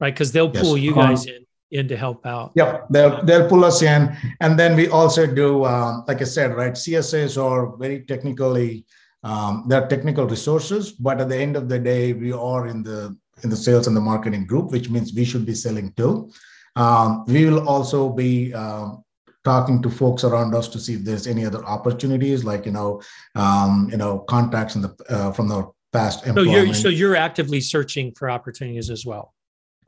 right? 0.00 0.14
Because 0.14 0.32
they'll 0.32 0.50
pull 0.50 0.76
yes. 0.78 0.84
you 0.84 0.94
guys 0.94 1.26
um, 1.26 1.34
in 1.34 1.45
in 1.70 1.88
to 1.88 1.96
help 1.96 2.26
out. 2.26 2.52
Yep, 2.54 2.86
they'll 2.90 3.24
they'll 3.24 3.48
pull 3.48 3.64
us 3.64 3.82
in, 3.82 4.16
and 4.40 4.58
then 4.58 4.76
we 4.76 4.88
also 4.88 5.26
do, 5.26 5.64
um, 5.64 6.04
like 6.06 6.20
I 6.20 6.24
said, 6.24 6.54
right? 6.54 6.72
CSAs 6.72 7.42
are 7.42 7.76
very 7.76 8.04
technically, 8.04 8.84
um, 9.22 9.64
they're 9.68 9.86
technical 9.88 10.26
resources, 10.26 10.92
but 10.92 11.20
at 11.20 11.28
the 11.28 11.36
end 11.36 11.56
of 11.56 11.68
the 11.68 11.78
day, 11.78 12.12
we 12.12 12.32
are 12.32 12.68
in 12.68 12.82
the 12.82 13.16
in 13.42 13.50
the 13.50 13.56
sales 13.56 13.86
and 13.86 13.96
the 13.96 14.00
marketing 14.00 14.46
group, 14.46 14.70
which 14.70 14.88
means 14.88 15.12
we 15.12 15.24
should 15.24 15.44
be 15.44 15.54
selling 15.54 15.92
too. 15.92 16.30
Um, 16.76 17.24
we 17.26 17.44
will 17.46 17.68
also 17.68 18.08
be 18.08 18.54
um, 18.54 19.04
talking 19.44 19.82
to 19.82 19.90
folks 19.90 20.24
around 20.24 20.54
us 20.54 20.68
to 20.68 20.78
see 20.78 20.94
if 20.94 21.04
there's 21.04 21.26
any 21.26 21.44
other 21.44 21.64
opportunities, 21.64 22.44
like 22.44 22.64
you 22.64 22.72
know, 22.72 23.02
um, 23.34 23.88
you 23.90 23.96
know, 23.96 24.20
contacts 24.20 24.76
in 24.76 24.82
the 24.82 24.94
uh, 25.08 25.32
from 25.32 25.48
the 25.48 25.70
past 25.92 26.26
employment. 26.26 26.56
So 26.56 26.64
you're 26.64 26.74
so 26.74 26.88
you're 26.88 27.16
actively 27.16 27.60
searching 27.60 28.12
for 28.12 28.30
opportunities 28.30 28.90
as 28.90 29.04
well. 29.04 29.34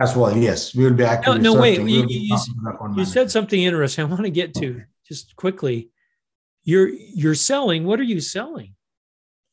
As 0.01 0.15
well, 0.15 0.37
yes, 0.37 0.75
we 0.77 0.85
will 0.85 0.95
be 0.95 1.03
actively. 1.03 1.41
No, 1.41 1.55
no 1.55 1.61
wait. 1.61 1.81
You, 1.81 2.07
you, 2.09 2.39
you 2.97 3.05
said 3.05 3.31
something 3.33 3.61
interesting. 3.61 4.05
I 4.05 4.09
want 4.09 4.23
to 4.23 4.31
get 4.31 4.55
to 4.55 4.83
just 5.07 5.35
quickly. 5.35 5.91
You're 6.63 6.89
you're 6.89 7.35
selling. 7.35 7.85
What 7.85 7.99
are 7.99 8.05
you 8.05 8.21
selling? 8.21 8.75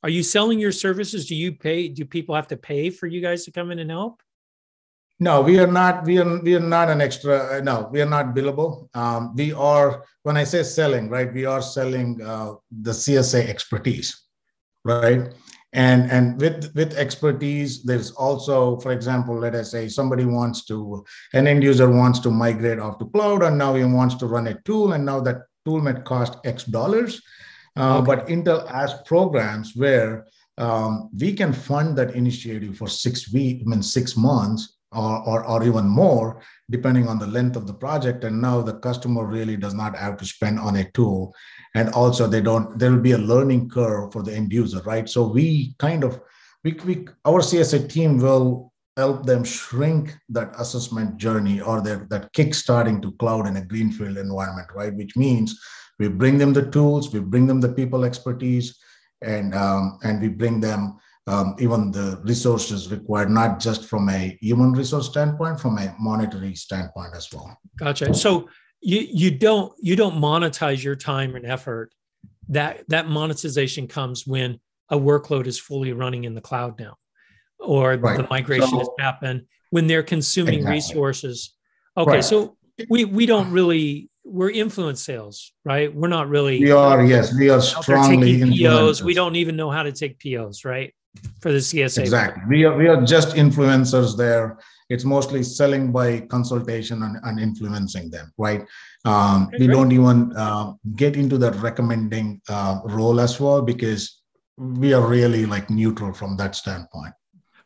Are 0.04 0.10
you 0.10 0.22
selling 0.22 0.60
your 0.60 0.72
services? 0.72 1.26
Do 1.26 1.34
you 1.36 1.54
pay? 1.54 1.88
Do 1.88 2.06
people 2.06 2.36
have 2.36 2.48
to 2.50 2.58
pay 2.58 2.92
for 2.92 3.08
you 3.08 3.22
guys 3.22 3.46
to 3.46 3.52
come 3.52 3.72
in 3.72 3.80
and 3.80 3.90
help? 3.90 4.22
No, 5.20 5.42
we 5.42 5.58
are 5.60 5.68
not. 5.68 6.04
We 6.06 6.20
are 6.20 6.42
we 6.42 6.56
are 6.56 6.60
not 6.60 6.90
an 6.90 7.02
extra. 7.02 7.62
No, 7.64 7.90
we 7.92 8.02
are 8.02 8.10
not 8.10 8.36
billable. 8.36 8.96
Um, 8.96 9.36
we 9.36 9.52
are. 9.54 10.04
When 10.22 10.38
I 10.38 10.44
say 10.44 10.62
selling, 10.62 11.10
right, 11.10 11.34
we 11.34 11.46
are 11.46 11.62
selling 11.62 12.22
uh, 12.22 12.56
the 12.70 12.92
CSA 12.92 13.48
expertise, 13.48 14.26
right? 14.84 15.34
And 15.76 16.10
and 16.10 16.40
with 16.40 16.74
with 16.74 16.96
expertise, 16.96 17.84
there's 17.84 18.12
also, 18.12 18.80
for 18.80 18.94
example, 18.94 19.38
let 19.38 19.56
us 19.56 19.72
say 19.72 19.90
somebody 19.90 20.24
wants 20.24 20.64
to, 20.66 21.04
an 21.34 21.48
end 21.48 21.64
user 21.64 21.90
wants 21.92 22.20
to 22.20 22.32
migrate 22.32 22.80
off 22.80 22.98
to 23.00 23.06
cloud, 23.08 23.44
and 23.44 23.58
now 23.58 23.76
he 23.76 23.84
wants 23.84 24.16
to 24.16 24.26
run 24.26 24.48
a 24.48 24.60
tool, 24.62 24.94
and 24.94 25.06
now 25.06 25.20
that 25.20 25.42
tool 25.66 25.82
might 25.82 26.06
cost 26.06 26.38
X 26.46 26.64
dollars. 26.64 27.22
Uh, 27.76 27.98
okay. 27.98 28.06
But 28.06 28.28
Intel 28.28 28.66
has 28.72 28.94
programs 29.06 29.76
where 29.76 30.26
um, 30.58 31.10
we 31.20 31.34
can 31.34 31.52
fund 31.52 31.98
that 31.98 32.16
initiative 32.16 32.78
for 32.78 32.88
six 32.88 33.34
weeks, 33.34 33.64
I 33.66 33.70
mean 33.70 33.84
six 33.84 34.16
months, 34.16 34.75
or, 34.91 35.21
or, 35.28 35.45
or 35.45 35.63
even 35.63 35.88
more, 35.88 36.41
depending 36.69 37.08
on 37.08 37.19
the 37.19 37.28
length 37.28 37.56
of 37.56 37.67
the 37.67 37.74
project. 37.74 38.24
And 38.24 38.41
now 38.41 38.62
the 38.62 38.76
customer 38.80 39.26
really 39.26 39.58
does 39.58 39.74
not 39.74 39.98
have 39.98 40.17
to 40.17 40.26
spend 40.26 40.60
on 40.60 40.78
a 40.78 40.89
tool. 40.91 41.34
And 41.76 41.89
also 41.89 42.28
they 42.28 42.41
don't, 42.41 42.78
there 42.78 42.91
will 42.91 43.00
be 43.00 43.12
a 43.12 43.17
learning 43.17 43.69
curve 43.69 44.13
for 44.13 44.24
the 44.24 44.34
end 44.34 44.54
user, 44.54 44.82
right? 44.86 45.10
So 45.10 45.28
we 45.28 45.76
kind 45.80 46.04
of, 46.04 46.19
we, 46.63 46.74
we 46.86 47.08
our 47.26 47.41
CSA 47.41 47.89
team 47.89 48.19
will 48.19 48.71
help 48.98 49.26
them 49.26 49.43
shrink 49.43 50.15
that 50.30 50.54
assessment 50.58 51.17
journey 51.17 51.60
or 51.60 51.82
their, 51.82 52.08
that 52.10 52.32
kickstarting 52.34 53.02
to 53.02 53.12
cloud 53.13 53.48
in 53.48 53.58
a 53.58 53.65
greenfield 53.65 54.17
environment, 54.17 54.69
right? 54.74 54.93
Which 54.93 55.17
means 55.17 55.60
we 56.00 56.08
bring 56.08 56.38
them 56.38 56.54
the 56.54 56.69
tools, 56.71 57.13
we 57.13 57.19
bring 57.19 57.48
them 57.48 57.62
the 57.62 57.74
people 57.74 58.06
expertise, 58.06 58.78
and 59.21 59.56
um, 59.56 59.98
and 60.04 60.21
we 60.21 60.28
bring 60.28 60.60
them 60.60 60.98
um, 61.28 61.56
even 61.60 61.92
the 61.92 62.20
resources 62.24 62.92
required, 62.92 63.32
not 63.32 63.60
just 63.60 63.86
from 63.86 64.10
a 64.10 64.38
human 64.42 64.74
resource 64.74 65.08
standpoint, 65.08 65.60
from 65.60 65.78
a 65.78 65.96
monetary 66.00 66.54
standpoint 66.56 67.16
as 67.16 67.28
well. 67.34 67.58
Gotcha. 67.78 68.14
So 68.14 68.48
you 68.82 69.08
you 69.12 69.32
don't 69.32 69.74
you 69.80 69.96
don't 69.96 70.16
monetize 70.16 70.84
your 70.84 70.96
time 70.96 71.36
and 71.36 71.46
effort. 71.46 71.92
That 72.50 72.88
that 72.90 73.08
monetization 73.08 73.88
comes 73.88 74.28
when 74.28 74.60
a 74.90 74.98
workload 74.98 75.48
is 75.48 75.60
fully 75.60 75.94
running 75.94 76.26
in 76.26 76.36
the 76.36 76.42
cloud 76.42 76.80
now, 76.80 76.96
or 77.60 77.96
right. 77.96 78.18
the 78.18 78.28
migration 78.30 78.70
so, 78.70 78.80
has 78.80 78.90
happened 79.00 79.46
when 79.72 79.88
they're 79.88 80.04
consuming 80.04 80.60
exactly. 80.60 80.76
resources. 80.76 81.56
Okay, 81.98 82.12
right. 82.12 82.24
so 82.24 82.56
we 82.88 83.06
we 83.06 83.26
don't 83.26 83.52
really 83.52 84.12
we're 84.24 84.52
influence 84.52 85.04
sales, 85.04 85.54
right? 85.64 85.94
We're 85.94 86.08
not 86.08 86.30
really. 86.30 86.60
We 86.60 86.72
are 86.72 87.04
yes, 87.04 87.34
we 87.34 87.50
are 87.50 87.62
strongly 87.62 88.44
POs. 88.58 89.04
We 89.04 89.16
don't 89.16 89.36
even 89.36 89.56
know 89.56 89.72
how 89.72 89.82
to 89.82 89.92
take 89.92 90.20
POs, 90.20 90.66
right? 90.66 90.94
For 91.41 91.51
the 91.51 91.60
CSA. 91.60 91.99
Exactly. 91.99 92.43
We 92.47 92.65
are, 92.65 92.75
we 92.75 92.88
are 92.88 93.01
just 93.04 93.36
influencers 93.36 94.17
there. 94.17 94.58
It's 94.89 95.04
mostly 95.04 95.41
selling 95.43 95.91
by 95.91 96.21
consultation 96.21 97.04
and, 97.04 97.17
and 97.23 97.39
influencing 97.39 98.10
them, 98.10 98.32
right? 98.38 98.65
Um, 99.04 99.47
okay, 99.47 99.58
we 99.60 99.67
don't 99.67 99.91
even 99.91 100.36
uh, 100.36 100.73
get 100.95 101.15
into 101.15 101.38
that 101.39 101.56
recommending 101.56 102.41
uh, 102.49 102.82
role 102.86 103.19
as 103.19 103.39
well 103.39 103.62
because 103.62 104.21
we 104.58 104.93
are 104.93 105.06
really 105.06 105.45
like 105.45 105.69
neutral 105.69 106.13
from 106.13 106.38
that 106.38 106.56
standpoint. 106.56 107.13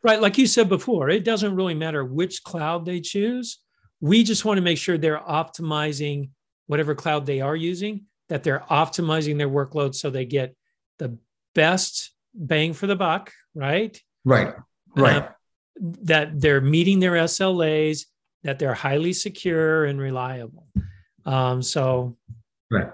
Right. 0.01 0.21
Like 0.21 0.38
you 0.38 0.47
said 0.47 0.69
before, 0.69 1.09
it 1.09 1.25
doesn't 1.25 1.55
really 1.55 1.73
matter 1.73 2.05
which 2.05 2.43
cloud 2.43 2.85
they 2.85 3.01
choose. 3.01 3.59
We 3.99 4.23
just 4.23 4.45
want 4.45 4.57
to 4.57 4.62
make 4.62 4.77
sure 4.77 4.97
they're 4.97 5.19
optimizing 5.19 6.29
whatever 6.67 6.95
cloud 6.95 7.25
they 7.25 7.41
are 7.41 7.55
using, 7.55 8.05
that 8.29 8.43
they're 8.43 8.63
optimizing 8.69 9.38
their 9.38 9.49
workload 9.49 9.95
so 9.95 10.09
they 10.09 10.25
get 10.25 10.55
the 10.99 11.17
best 11.53 12.12
bang 12.33 12.73
for 12.73 12.88
the 12.88 12.95
buck, 12.95 13.33
right? 13.60 14.02
Right. 14.26 14.54
Right. 14.95 15.24
Uh, 15.24 15.30
that 16.04 16.39
they're 16.39 16.62
meeting 16.62 17.00
their 17.00 17.13
SLAs, 17.13 18.06
that 18.43 18.60
they're 18.60 18.74
highly 18.74 19.13
secure 19.13 19.86
and 19.86 20.00
reliable. 20.00 20.67
Um, 21.26 21.62
so 21.62 22.17
right. 22.72 22.89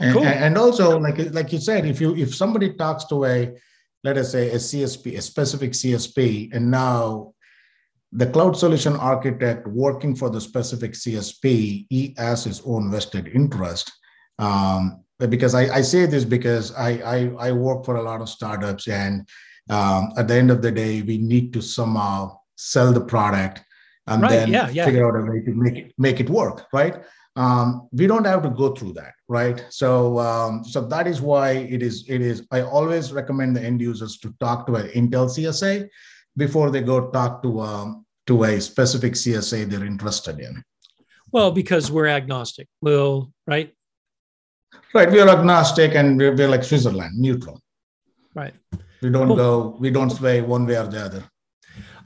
And, 0.00 0.14
cool. 0.14 0.24
and 0.24 0.56
also 0.56 0.98
like 0.98 1.18
like 1.32 1.52
you 1.52 1.58
said, 1.58 1.84
if 1.84 2.00
you 2.00 2.14
if 2.14 2.34
somebody 2.34 2.74
talks 2.74 3.04
to 3.06 3.24
a 3.24 3.54
let 4.04 4.16
us 4.16 4.30
say 4.32 4.50
a 4.50 4.56
CSP, 4.56 5.18
a 5.18 5.22
specific 5.22 5.72
CSP, 5.72 6.54
and 6.54 6.70
now 6.70 7.34
the 8.12 8.26
cloud 8.26 8.56
solution 8.56 8.94
architect 8.96 9.66
working 9.66 10.14
for 10.14 10.30
the 10.30 10.40
specific 10.40 10.92
CSP, 10.92 11.86
he 11.90 12.14
has 12.16 12.44
his 12.44 12.62
own 12.64 12.90
vested 12.90 13.28
interest. 13.28 13.92
Um, 14.38 15.04
because 15.18 15.54
I, 15.54 15.62
I 15.74 15.80
say 15.82 16.06
this 16.06 16.24
because 16.24 16.72
I, 16.74 16.90
I, 17.38 17.48
I 17.48 17.52
work 17.52 17.84
for 17.84 17.96
a 17.96 18.02
lot 18.02 18.20
of 18.20 18.28
startups 18.28 18.86
and 18.86 19.28
um, 19.68 20.12
at 20.16 20.28
the 20.28 20.34
end 20.34 20.50
of 20.50 20.62
the 20.62 20.70
day 20.70 21.02
we 21.02 21.18
need 21.18 21.52
to 21.52 21.60
somehow 21.60 22.38
sell 22.56 22.92
the 22.92 23.00
product 23.00 23.62
and 24.06 24.22
right, 24.22 24.30
then 24.30 24.50
yeah, 24.50 24.68
yeah. 24.70 24.84
figure 24.84 25.06
out 25.06 25.20
a 25.20 25.30
way 25.30 25.40
to 25.40 25.52
make 25.52 25.76
it 25.76 25.94
make 25.98 26.20
it 26.20 26.30
work 26.30 26.66
right 26.72 27.02
um, 27.36 27.88
we 27.92 28.06
don't 28.06 28.26
have 28.26 28.42
to 28.42 28.50
go 28.50 28.74
through 28.74 28.92
that 28.92 29.12
right 29.28 29.66
so 29.70 30.18
um, 30.18 30.64
so 30.64 30.80
that 30.80 31.06
is 31.06 31.20
why 31.20 31.50
it 31.50 31.82
is 31.82 32.04
it 32.08 32.20
is 32.20 32.46
i 32.50 32.60
always 32.60 33.12
recommend 33.12 33.54
the 33.54 33.62
end 33.62 33.80
users 33.80 34.18
to 34.18 34.34
talk 34.40 34.66
to 34.66 34.74
an 34.76 34.88
intel 34.88 35.26
csa 35.26 35.88
before 36.36 36.70
they 36.70 36.80
go 36.80 37.10
talk 37.10 37.42
to 37.42 37.60
um, 37.60 38.04
to 38.26 38.44
a 38.44 38.60
specific 38.60 39.12
csa 39.14 39.68
they're 39.68 39.84
interested 39.84 40.40
in 40.40 40.62
well 41.32 41.50
because 41.50 41.90
we're 41.90 42.06
agnostic 42.08 42.66
we'll 42.80 43.32
right 43.46 43.74
Right. 44.94 45.10
We 45.10 45.20
are 45.20 45.28
agnostic 45.28 45.94
and 45.94 46.18
we're, 46.18 46.34
we're 46.34 46.48
like 46.48 46.64
Switzerland, 46.64 47.18
neutral. 47.18 47.60
Right. 48.34 48.54
We 49.02 49.10
don't 49.10 49.28
cool. 49.28 49.36
go, 49.36 49.76
we 49.78 49.90
don't 49.90 50.10
sway 50.10 50.40
one 50.40 50.66
way 50.66 50.76
or 50.76 50.86
the 50.86 51.04
other. 51.04 51.24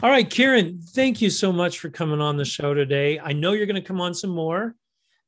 All 0.03 0.11
right, 0.11 0.29
Kiran, 0.29 0.83
thank 0.91 1.21
you 1.23 1.31
so 1.31 1.53
much 1.53 1.79
for 1.79 1.89
coming 1.89 2.21
on 2.21 2.37
the 2.37 2.45
show 2.45 2.75
today. 2.75 3.21
I 3.21 3.33
know 3.33 3.53
you're 3.53 3.67
going 3.67 3.81
to 3.81 3.87
come 3.87 4.01
on 4.01 4.15
some 4.15 4.31
more. 4.31 4.75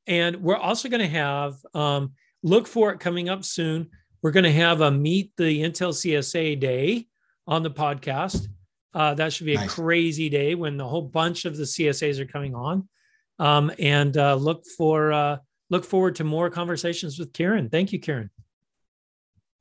And 0.06 0.42
we're 0.42 0.56
also 0.56 0.88
going 0.88 1.00
to 1.00 1.08
have, 1.08 1.54
um, 1.74 2.12
look 2.42 2.66
for 2.66 2.92
it 2.92 3.00
coming 3.00 3.28
up 3.28 3.44
soon. 3.44 3.88
We're 4.20 4.32
going 4.32 4.44
to 4.44 4.52
have 4.52 4.80
a 4.80 4.90
Meet 4.90 5.32
the 5.36 5.62
Intel 5.62 5.92
CSA 5.92 6.58
Day 6.60 7.06
on 7.46 7.62
the 7.62 7.70
podcast. 7.70 8.48
Uh, 8.92 9.14
that 9.14 9.32
should 9.32 9.46
be 9.46 9.54
a 9.54 9.58
nice. 9.58 9.74
crazy 9.74 10.28
day 10.28 10.54
when 10.54 10.76
the 10.76 10.86
whole 10.86 11.02
bunch 11.02 11.44
of 11.44 11.56
the 11.56 11.64
CSAs 11.64 12.18
are 12.18 12.26
coming 12.26 12.54
on. 12.54 12.88
Um, 13.38 13.72
and 13.78 14.16
uh, 14.16 14.36
look 14.36 14.64
for 14.76 15.12
uh, 15.12 15.38
look 15.68 15.84
forward 15.84 16.16
to 16.16 16.24
more 16.24 16.50
conversations 16.50 17.18
with 17.18 17.32
Kiran. 17.32 17.70
Thank 17.70 17.92
you, 17.92 18.00
Kiran. 18.00 18.30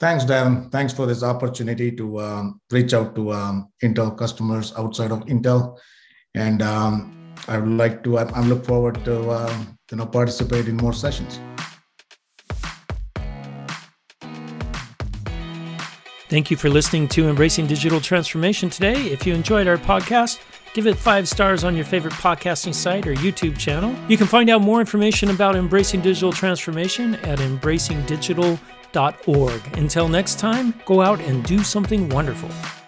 Thanks, 0.04 0.26
Dan. 0.26 0.70
Thanks 0.70 0.92
for 0.92 1.06
this 1.06 1.24
opportunity 1.24 1.90
to 1.94 2.20
um, 2.20 2.60
reach 2.70 2.94
out 2.94 3.16
to 3.16 3.32
um, 3.32 3.70
Intel 3.82 4.18
customers 4.18 4.74
outside 4.78 5.12
of 5.12 5.22
Intel, 5.28 5.78
and 6.36 6.62
um, 6.62 7.34
I 7.48 7.58
would 7.58 7.70
like 7.70 8.04
to. 8.04 8.20
I'm 8.20 8.50
look 8.50 8.66
forward 8.66 9.00
to 9.06 9.30
uh, 9.30 9.64
you 9.92 9.96
know 9.96 10.06
participate 10.06 10.68
in 10.68 10.76
more 10.76 10.92
sessions. 10.92 11.40
Thank 16.28 16.52
you 16.52 16.58
for 16.58 16.68
listening 16.68 17.08
to 17.08 17.30
Embracing 17.30 17.68
Digital 17.68 18.02
Transformation 18.02 18.70
today. 18.70 19.04
If 19.04 19.26
you 19.26 19.34
enjoyed 19.34 19.70
our 19.70 19.78
podcast 19.78 20.42
Give 20.74 20.88
it 20.88 20.98
five 20.98 21.30
stars 21.30 21.64
on 21.64 21.76
your 21.76 21.86
favorite 21.86 22.16
podcasting 22.16 22.74
site 22.74 23.06
or 23.06 23.14
YouTube 23.14 23.60
channel. 23.60 23.96
You 24.10 24.18
can 24.18 24.26
find 24.26 24.50
out 24.50 24.62
more 24.62 24.80
information 24.80 25.30
about 25.30 25.56
embracing 25.56 26.02
digital 26.02 26.34
transformation 26.34 27.14
at 27.18 27.38
embracingdigital.org. 27.38 28.83
Until 29.74 30.08
next 30.08 30.40
time, 30.40 30.74
go 30.86 31.02
out 31.02 31.20
and 31.22 31.44
do 31.44 31.64
something 31.64 32.08
wonderful. 32.10 32.83